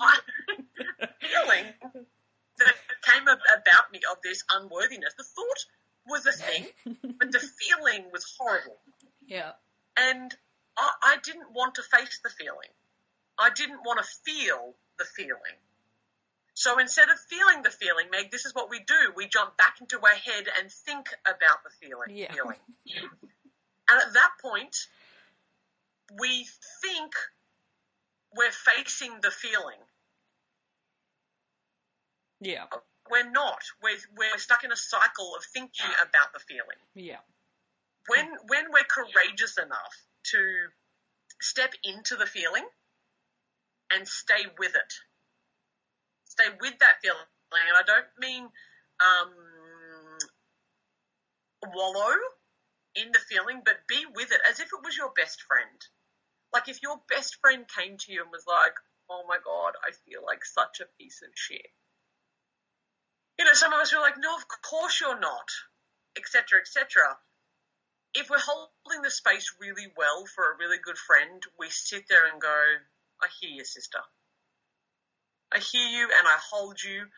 [0.00, 0.18] I,
[1.20, 1.66] feeling
[2.58, 5.14] that came about me of this unworthiness.
[5.16, 5.60] The thought
[6.08, 6.66] was a thing,
[7.18, 8.76] but the feeling was horrible.
[9.26, 9.52] Yeah.
[9.96, 10.34] And
[10.76, 12.70] I, I didn't want to face the feeling.
[13.38, 15.58] I didn't want to feel the feeling.
[16.54, 19.12] So instead of feeling the feeling, Meg, this is what we do.
[19.14, 22.16] We jump back into our head and think about the feeling.
[22.16, 22.32] Yeah.
[22.32, 22.58] feeling.
[23.88, 24.76] And at that point,
[26.18, 26.44] we
[26.82, 27.12] think
[28.36, 29.78] we're facing the feeling.
[32.40, 32.64] Yeah.
[33.10, 33.62] We're not.
[33.82, 36.80] We're, we're stuck in a cycle of thinking about the feeling.
[36.94, 37.22] Yeah.
[38.08, 39.94] When, when we're courageous enough
[40.32, 40.68] to
[41.40, 42.64] step into the feeling
[43.92, 44.92] and stay with it,
[46.24, 47.18] stay with that feeling,
[47.52, 48.48] and I don't mean
[49.00, 49.32] um,
[51.74, 52.14] wallow
[52.94, 55.80] in the feeling, but be with it as if it was your best friend.
[56.52, 58.74] Like if your best friend came to you and was like,
[59.10, 61.72] "Oh my god, I feel like such a piece of shit."
[63.38, 65.50] You know, some of us were like, "No, of course you're not,"
[66.16, 67.18] etc., etc.
[68.14, 72.26] If we're holding the space really well for a really good friend, we sit there
[72.26, 72.78] and go,
[73.22, 74.02] "I hear you, sister.
[75.52, 77.10] I hear you, and I hold you."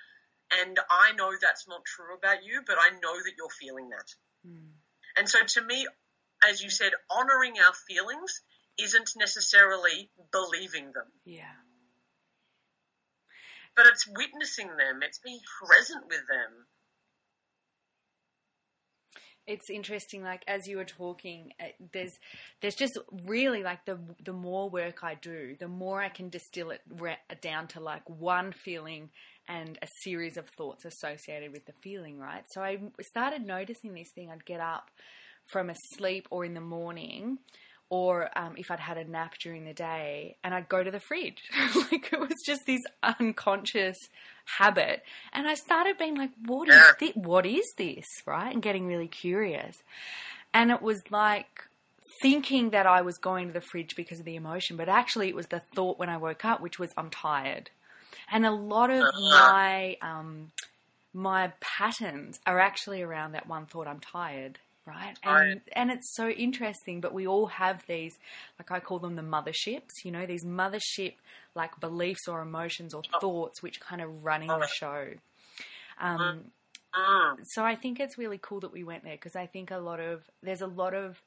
[0.51, 4.15] And I know that's not true about you, but I know that you're feeling that.
[4.47, 4.73] Mm.
[5.17, 5.87] And so to me,
[6.43, 8.43] as you said, honoring our feelings
[8.79, 11.53] isn't necessarily believing them, Yeah.
[13.79, 16.67] But it's witnessing them, it's being present with them.
[19.47, 22.13] it's interesting like as you were talking uh, there's
[22.61, 26.71] there's just really like the the more work I do the more I can distill
[26.71, 26.83] it
[27.41, 29.09] down to like one feeling
[29.49, 32.45] and a series of thoughts associated with the feeling right?
[32.51, 34.31] So I started noticing this thing.
[34.31, 34.91] I'd get up
[35.47, 37.39] from a sleep or in the morning,
[37.91, 41.01] or um, if I'd had a nap during the day, and I'd go to the
[41.01, 41.43] fridge.
[41.93, 43.97] like it was just this unconscious
[44.45, 47.13] habit, and I started being like, "What is this?
[47.15, 49.77] What is this?" Right, and getting really curious,
[50.53, 51.65] and it was like
[52.21, 55.37] thinking that I was going to the fridge because of the emotion, but actually it
[55.37, 57.71] was the thought when I woke up, which was I'm tired,
[58.31, 60.53] and a lot of my um,
[61.15, 65.15] my patterns are actually around that one thought I'm tired right?
[65.23, 68.19] And and it's so interesting, but we all have these,
[68.59, 71.15] like I call them the motherships, you know, these mothership
[71.55, 73.19] like beliefs or emotions or oh.
[73.21, 75.09] thoughts which kind of running the show.
[76.01, 76.41] Um, mm.
[76.95, 77.37] Mm.
[77.45, 80.01] so I think it's really cool that we went there because I think a lot
[80.01, 81.21] of there's a lot of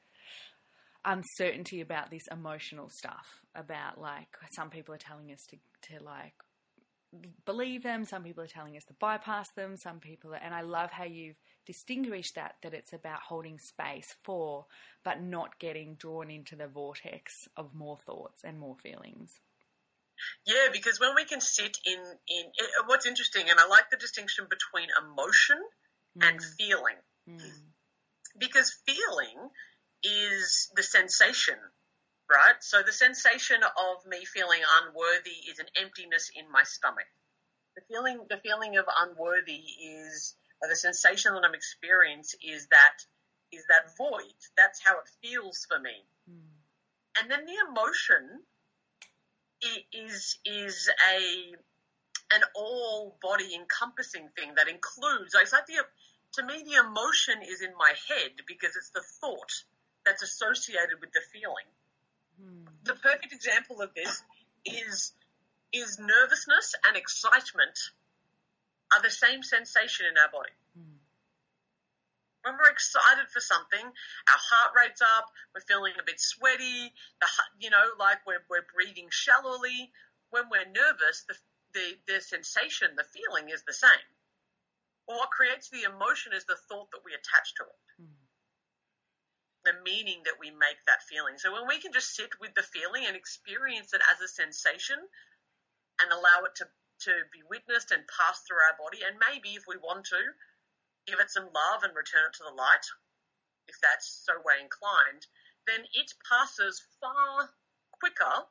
[1.06, 5.58] uncertainty about this emotional stuff about like some people are telling us to
[5.90, 6.34] to like
[7.46, 10.62] believe them some people are telling us to bypass them some people are, and I
[10.62, 11.36] love how you've
[11.72, 14.66] distinguish that that it's about holding space for
[15.06, 19.40] but not getting drawn into the vortex of more thoughts and more feelings
[20.46, 23.96] yeah because when we can sit in in it, what's interesting and i like the
[23.96, 25.60] distinction between emotion
[26.18, 26.28] mm.
[26.28, 27.40] and feeling mm.
[28.38, 29.50] because feeling
[30.04, 31.56] is the sensation
[32.30, 37.08] right so the sensation of me feeling unworthy is an emptiness in my stomach
[37.78, 40.36] the feeling the feeling of unworthy is
[40.70, 42.98] the sensation that I'm experiencing is that
[43.52, 44.38] is that void.
[44.56, 46.06] That's how it feels for me.
[46.30, 46.52] Mm.
[47.20, 48.42] And then the emotion
[49.94, 51.56] is is a
[52.34, 55.36] an all body encompassing thing that includes.
[55.36, 55.84] It's like the
[56.34, 59.52] to me the emotion is in my head because it's the thought
[60.06, 61.70] that's associated with the feeling.
[62.42, 62.68] Mm.
[62.84, 64.24] The perfect example of this
[64.66, 65.14] is
[65.74, 67.78] is nervousness and excitement
[68.94, 70.54] are the same sensation in our body.
[70.78, 71.00] Mm.
[72.44, 77.28] When we're excited for something, our heart rate's up, we're feeling a bit sweaty, the,
[77.60, 79.92] you know, like we're, we're breathing shallowly.
[80.32, 81.36] When we're nervous, the,
[81.74, 84.10] the, the sensation, the feeling is the same.
[85.08, 87.82] Well, what creates the emotion is the thought that we attach to it.
[88.02, 88.18] Mm.
[89.62, 91.38] The meaning that we make that feeling.
[91.38, 94.98] So when we can just sit with the feeling and experience it as a sensation
[94.98, 96.66] and allow it to
[97.08, 100.22] to be witnessed and pass through our body, and maybe if we want to,
[101.08, 102.86] give it some love and return it to the light,
[103.68, 105.26] if that's so way inclined,
[105.66, 107.50] then it passes far
[107.98, 108.46] quicker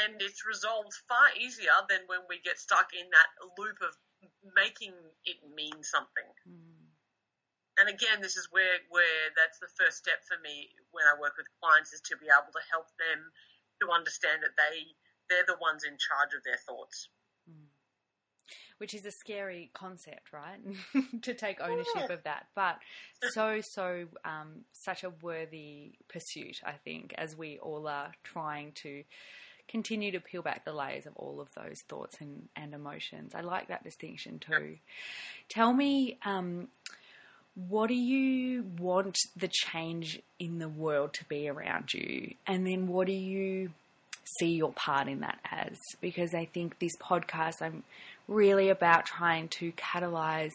[0.00, 3.30] and it's resolved far easier than when we get stuck in that
[3.60, 3.92] loop of
[4.56, 4.96] making
[5.28, 6.28] it mean something.
[6.48, 6.88] Mm.
[7.80, 11.36] And again, this is where, where that's the first step for me when I work
[11.36, 13.32] with clients is to be able to help them
[13.80, 14.92] to understand that they
[15.28, 17.08] they're the ones in charge of their thoughts.
[17.50, 17.66] Mm.
[18.78, 20.58] Which is a scary concept, right?
[21.22, 22.12] to take ownership yeah.
[22.12, 22.78] of that, but
[23.32, 29.04] so so um, such a worthy pursuit, I think, as we all are trying to
[29.68, 33.34] continue to peel back the layers of all of those thoughts and, and emotions.
[33.34, 34.76] I like that distinction too.
[35.48, 36.68] Tell me, um,
[37.54, 42.34] what do you want the change in the world to be around you?
[42.46, 43.72] And then what do you
[44.38, 47.82] see your part in that as because I think this podcast I'm
[48.28, 50.52] really about trying to catalyze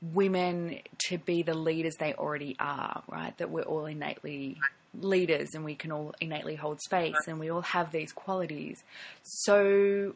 [0.00, 3.36] women to be the leaders they already are, right?
[3.38, 4.58] That we're all innately
[5.00, 8.82] leaders and we can all innately hold space and we all have these qualities.
[9.22, 10.14] So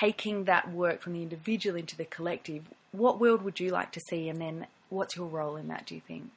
[0.00, 4.00] taking that work from the individual into the collective, what world would you like to
[4.00, 6.30] see and then what's your role in that, do you think?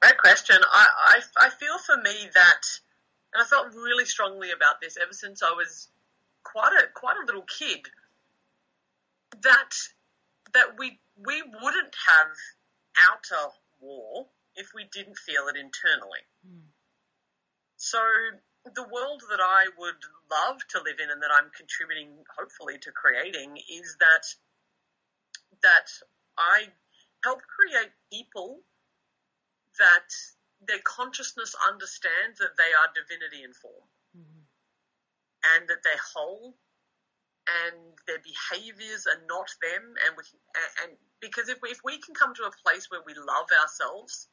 [0.00, 0.56] Great question.
[0.72, 2.62] I, I, I feel for me that
[3.36, 5.88] and I felt really strongly about this ever since I was
[6.42, 7.80] quite a quite a little kid.
[9.42, 9.72] That
[10.54, 12.32] that we we wouldn't have
[13.10, 16.24] outer war if we didn't feel it internally.
[16.48, 16.72] Mm.
[17.76, 17.98] So
[18.74, 22.90] the world that I would love to live in and that I'm contributing hopefully to
[22.90, 24.24] creating is that
[25.62, 25.88] that
[26.38, 26.68] I
[27.22, 28.60] help create people
[29.78, 30.08] that
[30.68, 33.86] their consciousness understands that they are divinity in form
[34.16, 34.42] mm-hmm.
[35.56, 36.54] and that they're whole
[37.46, 40.38] and their behaviors are not them and we can,
[40.82, 40.90] and
[41.22, 44.26] because if we, if we can come to a place where we love ourselves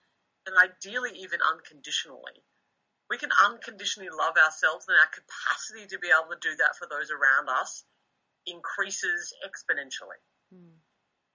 [0.49, 2.41] and ideally even unconditionally
[3.09, 6.87] we can unconditionally love ourselves and our capacity to be able to do that for
[6.89, 7.85] those around us
[8.47, 10.19] increases exponentially.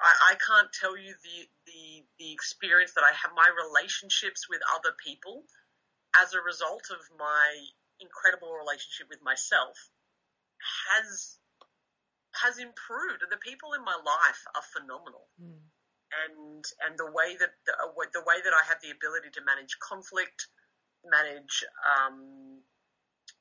[0.00, 4.60] I, I can't tell you the, the, the experience that I have, my relationships with
[4.74, 5.42] other people
[6.16, 7.46] as a result of my
[8.00, 9.76] incredible relationship with myself
[10.90, 11.38] has
[12.36, 13.24] has improved.
[13.26, 15.26] The people in my life are phenomenal.
[15.40, 15.58] Mm.
[16.08, 17.74] and and the way that the,
[18.14, 20.46] the way that I have the ability to manage conflict,
[21.04, 22.62] manage um,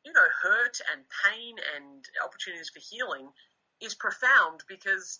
[0.03, 3.29] you know hurt and pain and opportunities for healing
[3.79, 5.19] is profound because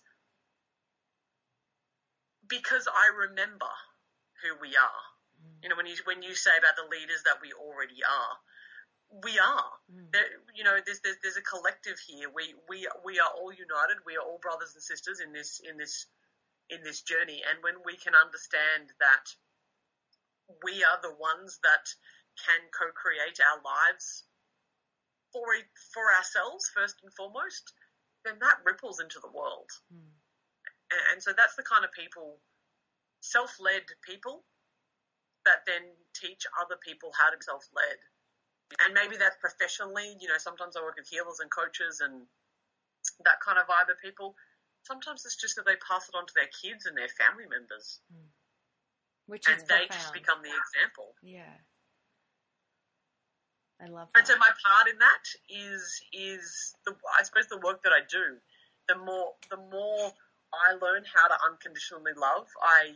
[2.49, 3.71] because I remember
[4.43, 5.03] who we are.
[5.39, 5.63] Mm.
[5.63, 8.33] You know, when you when you say about the leaders that we already are,
[9.23, 9.69] we are.
[9.87, 10.11] Mm.
[10.11, 12.29] There, you know, there's, there's there's a collective here.
[12.33, 14.03] We we we are all united.
[14.05, 16.07] We are all brothers and sisters in this in this
[16.69, 17.43] in this journey.
[17.47, 19.25] And when we can understand that
[20.63, 21.85] we are the ones that
[22.39, 24.23] can co-create our lives
[25.31, 25.43] for
[25.93, 27.73] for ourselves first and foremost,
[28.25, 29.69] then that ripples into the world.
[29.93, 30.16] Mm.
[30.87, 32.39] And, so that's the kind of people,
[33.19, 34.43] self-led people,
[35.43, 35.83] that then
[36.15, 37.99] teach other people how to be self-led.
[38.83, 40.15] And maybe that's professionally.
[40.19, 42.27] You know, sometimes I work with healers and coaches and
[43.23, 44.35] that kind of vibe of people
[44.87, 47.99] sometimes it's just that they pass it on to their kids and their family members.
[48.07, 48.31] Mm.
[49.27, 49.99] Which and is they profound.
[49.99, 51.11] just become the example.
[51.19, 51.59] Yeah.
[53.83, 54.23] I love that.
[54.23, 55.83] And so my part in that is
[56.15, 58.39] is the I suppose the work that I do.
[58.87, 60.15] The more the more
[60.53, 62.93] I learn how to unconditionally love, I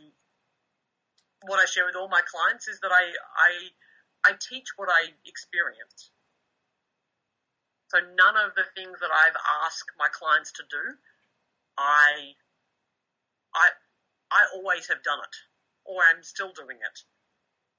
[1.44, 3.50] what I share with all my clients is that I I
[4.24, 6.10] I teach what I experience.
[7.92, 9.36] So none of the things that I've
[9.68, 10.96] asked my clients to do,
[11.76, 12.32] I,
[13.52, 13.68] I,
[14.32, 15.36] I always have done it,
[15.84, 16.98] or I'm still doing it,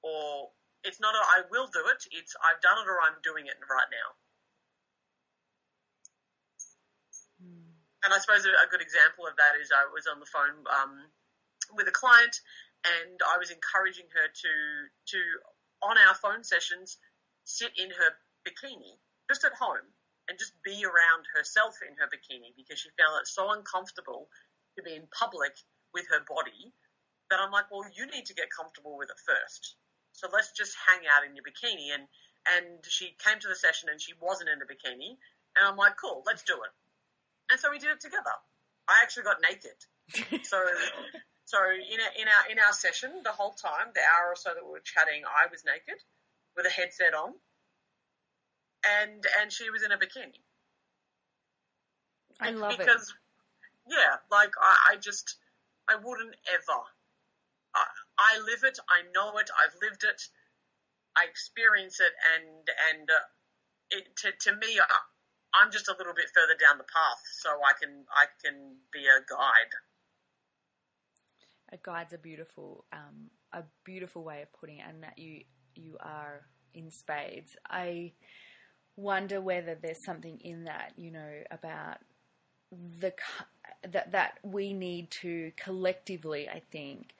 [0.06, 0.54] or
[0.84, 2.06] it's not a I will do it.
[2.12, 4.08] It's I've done it or I'm doing it right now.
[8.04, 11.08] And I suppose a good example of that is I was on the phone um,
[11.72, 12.36] with a client,
[12.84, 14.52] and I was encouraging her to
[15.16, 15.20] to
[15.80, 17.00] on our phone sessions
[17.44, 18.10] sit in her
[18.44, 19.88] bikini just at home
[20.28, 24.28] and just be around herself in her bikini because she found it so uncomfortable
[24.76, 25.52] to be in public
[25.92, 26.72] with her body
[27.30, 29.76] that I'm like, well, you need to get comfortable with it first.
[30.12, 31.92] So let's just hang out in your bikini.
[31.92, 32.04] And,
[32.56, 35.16] and she came to the session and she wasn't in a bikini.
[35.56, 36.72] And I'm like, cool, let's do it.
[37.50, 38.34] And so we did it together.
[38.88, 39.78] I actually got naked.
[40.44, 40.58] so,
[41.44, 44.50] so in our, in our, in our session, the whole time, the hour or so
[44.54, 46.00] that we were chatting, I was naked
[46.56, 47.34] with a headset on
[48.84, 50.40] and and she was in a bikini.
[52.40, 53.14] I love because,
[53.88, 55.36] it yeah, like I, I just
[55.88, 56.80] I wouldn't ever.
[57.74, 57.84] I,
[58.18, 58.78] I live it.
[58.88, 59.50] I know it.
[59.50, 60.22] I've lived it.
[61.16, 63.24] I experience it, and and uh,
[63.90, 64.98] it, to to me, I,
[65.60, 69.00] I'm just a little bit further down the path, so I can I can be
[69.06, 69.72] a guide.
[71.72, 75.44] A guide's a beautiful um, a beautiful way of putting it, and that you
[75.74, 76.42] you are
[76.74, 77.56] in spades.
[77.68, 78.12] I
[78.96, 81.98] wonder whether there's something in that, you know, about
[83.00, 83.12] the
[83.90, 87.14] that that we need to collectively, I think,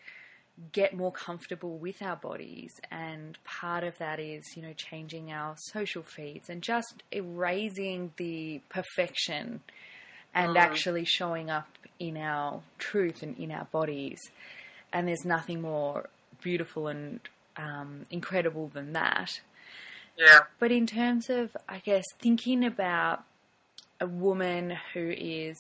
[0.73, 5.57] get more comfortable with our bodies, and part of that is, you know, changing our
[5.59, 9.61] social feeds and just erasing the perfection
[10.35, 10.59] and mm.
[10.59, 14.21] actually showing up in our truth and in our bodies.
[14.93, 16.09] And there's nothing more
[16.41, 17.21] beautiful and
[17.57, 19.41] um, incredible than that.
[20.17, 20.41] Yeah.
[20.59, 23.25] But in terms of, I guess, thinking about
[24.01, 25.57] a woman who is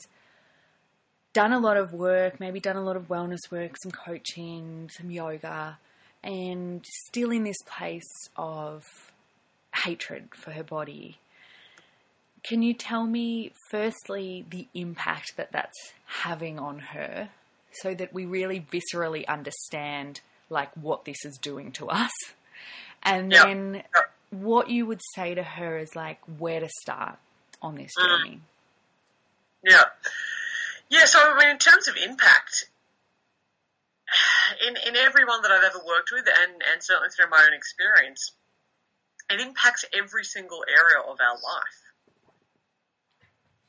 [1.34, 5.10] done a lot of work, maybe done a lot of wellness work, some coaching, some
[5.10, 5.78] yoga,
[6.22, 8.84] and still in this place of
[9.74, 11.18] hatred for her body.
[12.42, 17.30] Can you tell me, firstly, the impact that that's having on her
[17.72, 22.12] so that we really viscerally understand, like, what this is doing to us?
[23.02, 23.44] And yeah.
[23.44, 23.82] then
[24.30, 27.18] what you would say to her is like where to start
[27.60, 28.06] on this mm.
[28.06, 28.40] journey.
[29.62, 29.84] Yeah.
[30.88, 32.70] Yeah, so I mean, in terms of impact,
[34.66, 38.32] in, in everyone that I've ever worked with, and, and certainly through my own experience,
[39.30, 41.80] it impacts every single area of our life.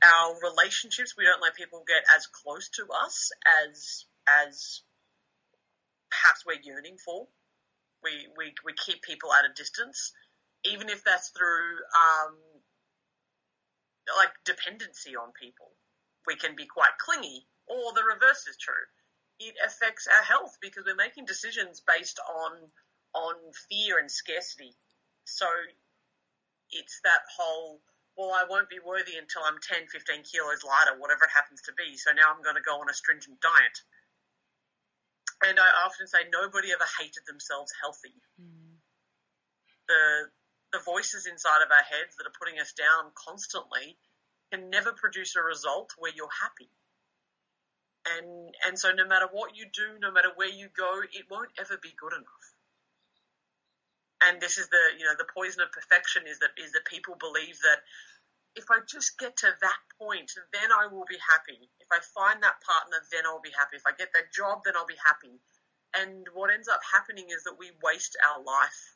[0.03, 3.31] Our relationships, we don't let people get as close to us
[3.63, 4.81] as as
[6.11, 7.27] perhaps we're yearning for.
[8.03, 10.13] We, we, we keep people at a distance
[10.65, 12.35] even if that's through um,
[14.17, 15.71] like dependency on people.
[16.27, 18.85] We can be quite clingy, or the reverse is true.
[19.39, 22.71] It affects our health because we're making decisions based on
[23.13, 23.35] on
[23.69, 24.75] fear and scarcity.
[25.25, 25.47] So
[26.71, 27.81] it's that whole
[28.15, 31.75] well, I won't be worthy until I'm 10, 15 kilos lighter, whatever it happens to
[31.75, 31.99] be.
[31.99, 33.77] So now I'm going to go on a stringent diet.
[35.43, 38.15] And I often say nobody ever hated themselves healthy.
[38.39, 38.79] Mm.
[39.91, 40.31] The
[40.73, 43.95] the voices inside of our heads that are putting us down constantly
[44.51, 46.69] can never produce a result where you're happy.
[48.05, 51.49] And and so no matter what you do, no matter where you go, it won't
[51.57, 52.45] ever be good enough.
[54.29, 57.17] And this is the you know the poison of perfection is that is that people
[57.17, 57.81] believe that
[58.55, 61.69] if I just get to that point, then I will be happy.
[61.81, 63.75] If I find that partner, then I'll be happy.
[63.75, 65.41] If I get that job, then I'll be happy.
[65.97, 68.95] And what ends up happening is that we waste our life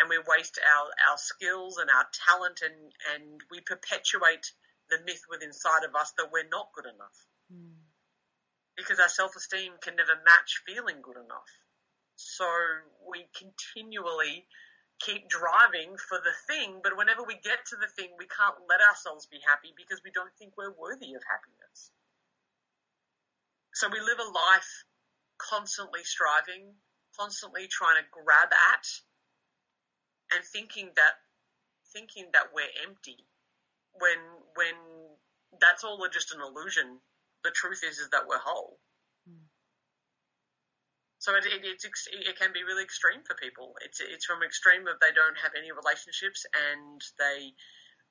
[0.00, 4.48] and we waste our, our skills and our talent and, and we perpetuate
[4.88, 7.18] the myth within inside of us that we're not good enough.
[7.52, 7.76] Mm.
[8.80, 11.52] Because our self esteem can never match feeling good enough.
[12.16, 12.48] So
[13.04, 14.48] we continually
[15.00, 18.80] keep driving for the thing, but whenever we get to the thing, we can't let
[18.84, 21.92] ourselves be happy because we don't think we're worthy of happiness.
[23.72, 24.72] So we live a life
[25.40, 26.76] constantly striving,
[27.16, 28.84] constantly trying to grab at
[30.32, 31.14] and thinking that
[31.92, 33.26] thinking that we're empty
[33.98, 34.18] when
[34.54, 34.74] when
[35.58, 36.98] that's all just an illusion.
[37.42, 38.78] The truth is is that we're whole.
[39.26, 39.48] Mm.
[41.18, 43.74] So it, it, it's it can be really extreme for people.
[43.84, 47.52] It's it's from extreme of they don't have any relationships and they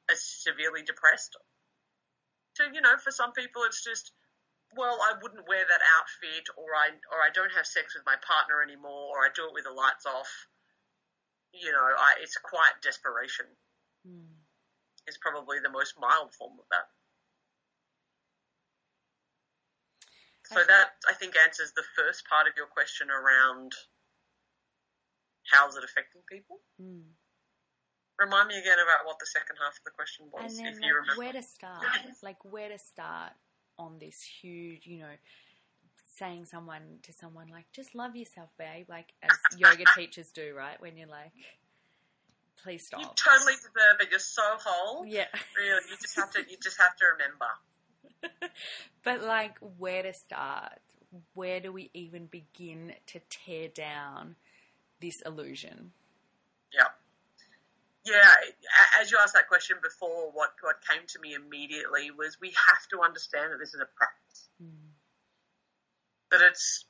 [0.09, 1.37] are severely depressed.
[2.57, 4.11] So you know, for some people, it's just
[4.77, 8.17] well, I wouldn't wear that outfit, or I or I don't have sex with my
[8.21, 10.29] partner anymore, or I do it with the lights off
[11.53, 13.45] you know, I, it's quite desperation.
[14.07, 14.39] Mm.
[15.07, 16.85] Is probably the most mild form of that.
[20.49, 23.73] So that I think answers the first part of your question around
[25.51, 26.57] how's it affecting people.
[26.81, 27.13] Mm.
[28.19, 31.17] Remind me again about what the second half of the question was, if you remember.
[31.17, 31.85] Where to start?
[32.21, 33.31] like where to start
[33.77, 35.15] on this huge, you know,
[36.19, 40.79] saying someone to someone like, just love yourself, babe, like as yoga teachers do, right?
[40.79, 41.31] When you're like,
[42.61, 43.01] please stop.
[43.01, 44.07] You totally deserve it.
[44.11, 45.05] You're so whole.
[45.05, 45.25] Yeah.
[45.57, 46.39] Really, you just have to.
[46.39, 48.53] You just have to remember.
[49.03, 50.79] but like, where to start?
[51.33, 54.35] Where do we even begin to tear down
[54.99, 55.91] this illusion?
[56.73, 56.87] Yeah.
[58.05, 58.33] Yeah,
[58.99, 62.87] as you asked that question before, what, what came to me immediately was we have
[62.91, 64.28] to understand that this is a practice.
[66.31, 66.85] That it's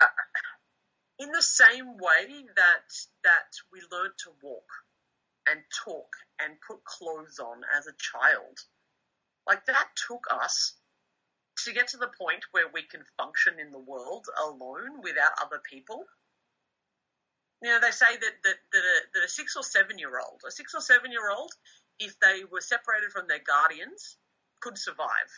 [0.00, 0.06] uh,
[1.18, 2.88] in the same way that
[3.24, 4.68] that we learned to walk
[5.50, 6.08] and talk
[6.40, 8.58] and put clothes on as a child.
[9.46, 10.74] Like that took us
[11.64, 15.60] to get to the point where we can function in the world alone without other
[15.68, 16.04] people.
[17.62, 20.42] You know, they say that, that, that, a, that a six or seven year old,
[20.46, 21.50] a six or seven year old,
[21.98, 24.16] if they were separated from their guardians,
[24.60, 25.30] could survive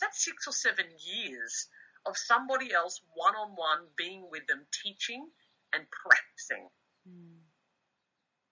[0.00, 1.68] that's six or seven years
[2.06, 5.28] of somebody else one on one being with them, teaching
[5.72, 6.68] and practicing.
[7.08, 7.40] Mm.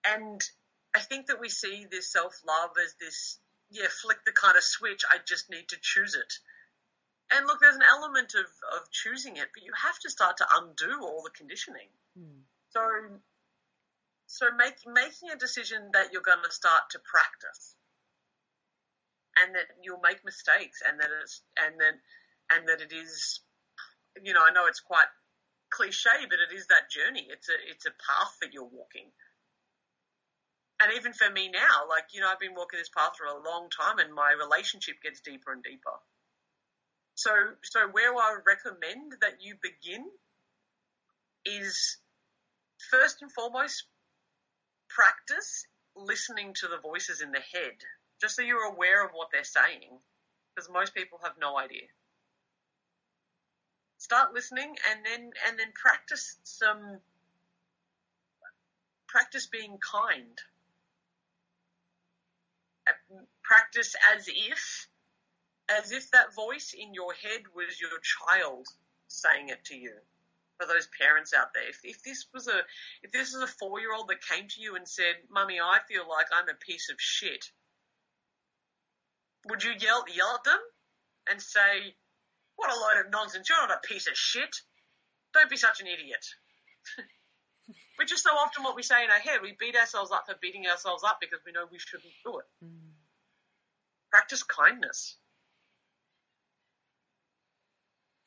[0.04, 0.40] And
[0.94, 3.38] I think that we see this self love as this,
[3.70, 6.32] yeah, flick the kind of switch, I just need to choose it.
[7.30, 8.46] And look, there's an element of,
[8.76, 11.88] of choosing it, but you have to start to undo all the conditioning.
[12.18, 12.40] Mm.
[12.70, 12.80] So,
[14.26, 17.76] so make, making a decision that you're going to start to practice
[19.42, 21.96] and that you'll make mistakes and that it's and that
[22.50, 23.40] and that it is
[24.22, 25.08] you know I know it's quite
[25.70, 27.26] cliche but it is that journey.
[27.30, 29.10] It's a it's a path that you're walking.
[30.80, 33.42] And even for me now like you know I've been walking this path for a
[33.42, 35.98] long time and my relationship gets deeper and deeper.
[37.14, 37.30] So
[37.62, 40.04] so where I recommend that you begin
[41.44, 41.98] is
[42.90, 43.84] first and foremost
[44.88, 45.66] practice
[45.96, 47.78] listening to the voices in the head
[48.20, 49.98] just so you're aware of what they're saying,
[50.54, 51.86] because most people have no idea.
[53.98, 57.00] Start listening and then and then practice some
[59.08, 60.38] practice being kind.
[63.42, 64.88] Practice as if
[65.68, 68.66] as if that voice in your head was your child
[69.08, 69.92] saying it to you.
[70.58, 72.60] For those parents out there, if, if this was a
[73.02, 75.78] if this is a four year old that came to you and said, "Mummy, I
[75.86, 77.50] feel like I'm a piece of shit,"
[79.46, 80.60] would you yell yell at them
[81.30, 81.94] and say,
[82.56, 83.48] "What a load of nonsense!
[83.48, 84.54] You're not a piece of shit.
[85.34, 86.24] Don't be such an idiot."
[87.96, 89.40] Which is so often what we say in our head.
[89.42, 92.46] We beat ourselves up for beating ourselves up because we know we shouldn't do it.
[92.64, 92.92] Mm.
[94.10, 95.16] Practice kindness.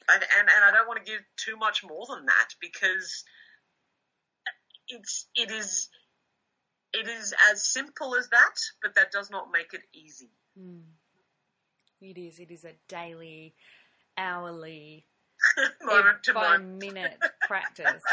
[0.09, 3.23] And, and, and I don't want to give too much more than that because
[4.87, 5.89] it's it is
[6.93, 10.31] it is as simple as that, but that does not make it easy.
[10.59, 10.83] Mm.
[12.01, 12.39] It is.
[12.39, 13.53] It is a daily,
[14.17, 15.05] hourly,
[16.33, 18.03] by minute practice.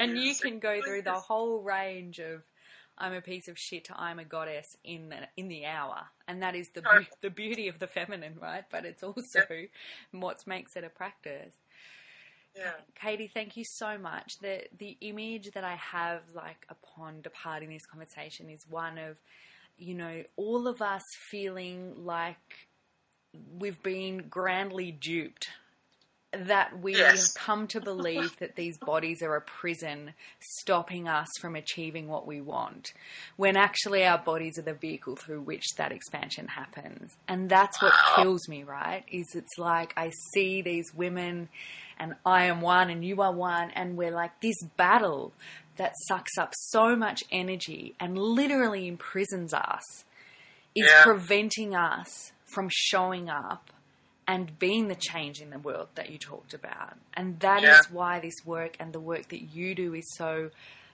[0.00, 2.42] and you can go through the whole range of
[2.96, 6.42] I'm a piece of shit to I'm a goddess in the in the hour, and
[6.42, 8.64] that is the beau- the beauty of the feminine, right?
[8.70, 9.42] But it's also
[10.12, 11.54] what makes it a practice.
[12.56, 12.70] Yeah.
[12.94, 14.38] Katie, thank you so much.
[14.38, 19.16] The the image that I have like upon departing this conversation is one of,
[19.76, 22.68] you know, all of us feeling like
[23.58, 25.48] we've been grandly duped.
[26.32, 27.32] That we Yes.
[27.36, 32.26] have come to believe that these bodies are a prison stopping us from achieving what
[32.26, 32.92] we want,
[33.36, 37.12] when actually our bodies are the vehicle through which that expansion happens.
[37.28, 39.04] And that's what kills me, right?
[39.12, 41.50] Is it's like I see these women
[42.00, 45.32] and I am one and you are one, and we're like this battle
[45.76, 50.04] that sucks up so much energy and literally imprisons us
[50.74, 51.04] is Yeah.
[51.04, 53.70] preventing us from showing up
[54.26, 56.96] and being the change in the world that you talked about.
[57.12, 57.94] And that is Yeah.
[57.94, 60.50] why this work and the work that you do is so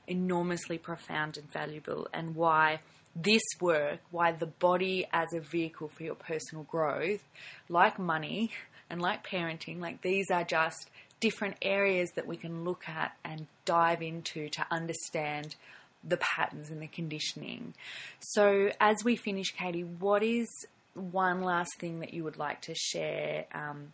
[0.09, 2.81] enormously profound and valuable, and why
[3.15, 7.23] this work, why the body as a vehicle for your personal growth,
[7.69, 8.51] like money
[8.89, 10.91] and like parenting, like these are just
[11.21, 15.55] different areas that we can look at and dive into to understand
[16.03, 17.75] the patterns and the conditioning.
[18.21, 20.49] So, as we finish, Katie, what is
[20.95, 23.93] one last thing that you would like to share um,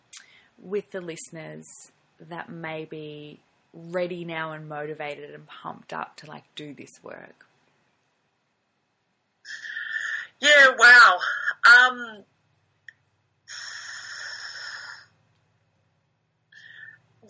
[0.57, 1.65] with the listeners
[2.19, 3.39] that may be
[3.73, 7.45] ready now and motivated and pumped up to like do this work?
[10.39, 11.19] Yeah, wow.
[11.65, 12.23] Um,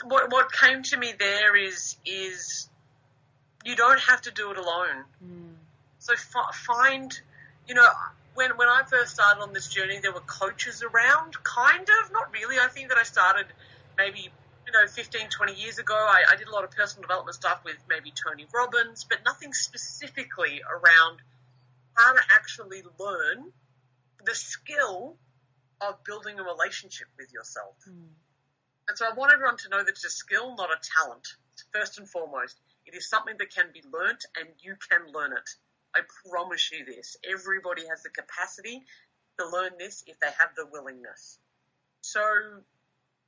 [0.03, 2.69] what what came to me there is is
[3.63, 5.03] you don't have to do it alone.
[5.99, 7.19] So fi- find,
[7.67, 7.87] you know,
[8.37, 12.31] when when I first started on this journey, there were coaches around, kind of, not
[12.31, 12.57] really.
[12.59, 13.47] I think that I started
[13.97, 14.29] maybe
[14.65, 15.95] you know 15, 20 years ago.
[15.95, 19.53] I, I did a lot of personal development stuff with maybe Tony Robbins, but nothing
[19.53, 21.17] specifically around
[21.95, 23.51] how to actually learn
[24.23, 25.17] the skill
[25.81, 27.73] of building a relationship with yourself.
[27.85, 28.13] Hmm.
[28.87, 31.27] And so I want everyone to know that it's a skill, not a talent.
[31.73, 35.49] First and foremost, it is something that can be learnt and you can learn it.
[35.95, 37.17] I promise you this.
[37.27, 38.83] Everybody has the capacity
[39.39, 41.39] to learn this if they have the willingness.
[42.01, 42.21] So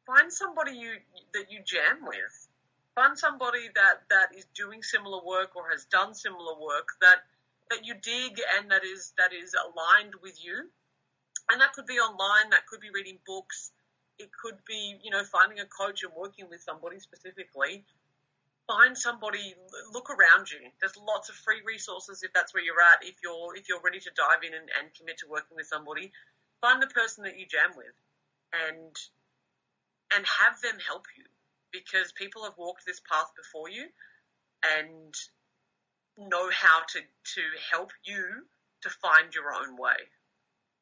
[0.05, 0.93] find somebody you
[1.33, 2.47] that you jam with.
[2.95, 7.23] Find somebody that, that is doing similar work or has done similar work that
[7.69, 10.69] that you dig and that is that is aligned with you.
[11.51, 13.71] And that could be online, that could be reading books,
[14.19, 17.85] it could be, you know, finding a coach and working with somebody specifically.
[18.69, 19.55] Find somebody,
[19.91, 20.69] look around you.
[20.79, 23.01] There's lots of free resources if that's where you're at.
[23.01, 26.11] If you're if you're ready to dive in and, and commit to working with somebody,
[26.61, 27.97] find the person that you jam with,
[28.53, 28.93] and
[30.13, 31.25] and have them help you
[31.73, 33.89] because people have walked this path before you
[34.77, 35.15] and
[36.17, 37.41] know how to to
[37.71, 38.45] help you
[38.81, 39.97] to find your own way.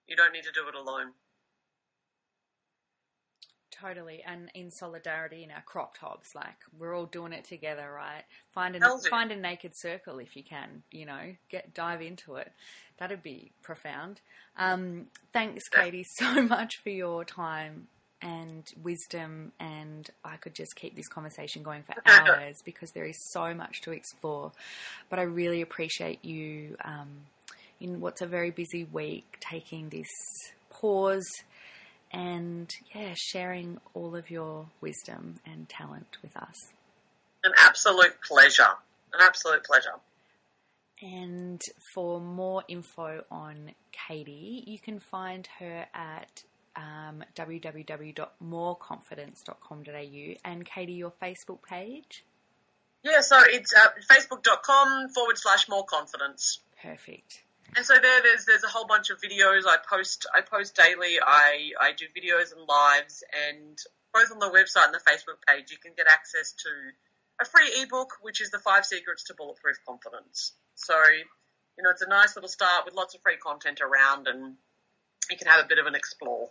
[0.08, 1.14] You don't need to do it alone.
[3.80, 8.24] Totally, and in solidarity in our crop tops, like we're all doing it together, right?
[8.52, 12.52] Find a find a naked circle if you can, you know, get dive into it.
[12.98, 14.22] That'd be profound.
[14.58, 17.88] Um, thanks, Katie, so much for your time
[18.20, 23.18] and wisdom, and I could just keep this conversation going for hours because there is
[23.32, 24.54] so much to explore.
[25.10, 27.10] But I really appreciate you um,
[27.80, 30.10] in what's a very busy week taking this
[30.72, 31.28] pause
[32.12, 36.74] and yeah, sharing all of your wisdom and talent with us.
[37.44, 38.68] An absolute pleasure.
[39.14, 39.94] An absolute pleasure.
[41.02, 41.62] And
[41.94, 46.44] for more info on Katie, you can find her at
[46.76, 52.24] um, www.moreconfidence.com.au and Katie, your Facebook page.
[53.04, 56.62] Yeah, so it's uh, facebook.com forward slash more confidence.
[56.82, 57.44] Perfect.
[57.76, 60.26] And so there, there's there's a whole bunch of videos I post.
[60.34, 61.20] I post daily.
[61.22, 63.78] I I do videos and lives, and
[64.14, 66.70] both on the website and the Facebook page, you can get access to
[67.40, 70.54] a free ebook, which is the Five Secrets to Bulletproof Confidence.
[70.76, 70.96] So,
[71.78, 74.56] you know, it's a nice little start with lots of free content around, and
[75.30, 76.50] you can have a bit of an explore.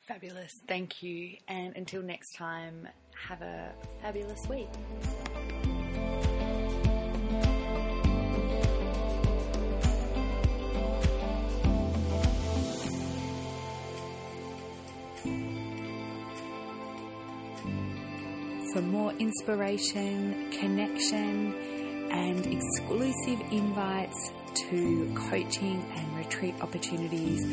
[0.00, 0.60] Fabulous.
[0.66, 1.36] Thank you.
[1.48, 2.88] And until next time,
[3.28, 3.72] have a
[4.02, 4.68] fabulous week.
[18.72, 21.54] For more inspiration, connection,
[22.10, 27.44] and exclusive invites to coaching and retreat opportunities,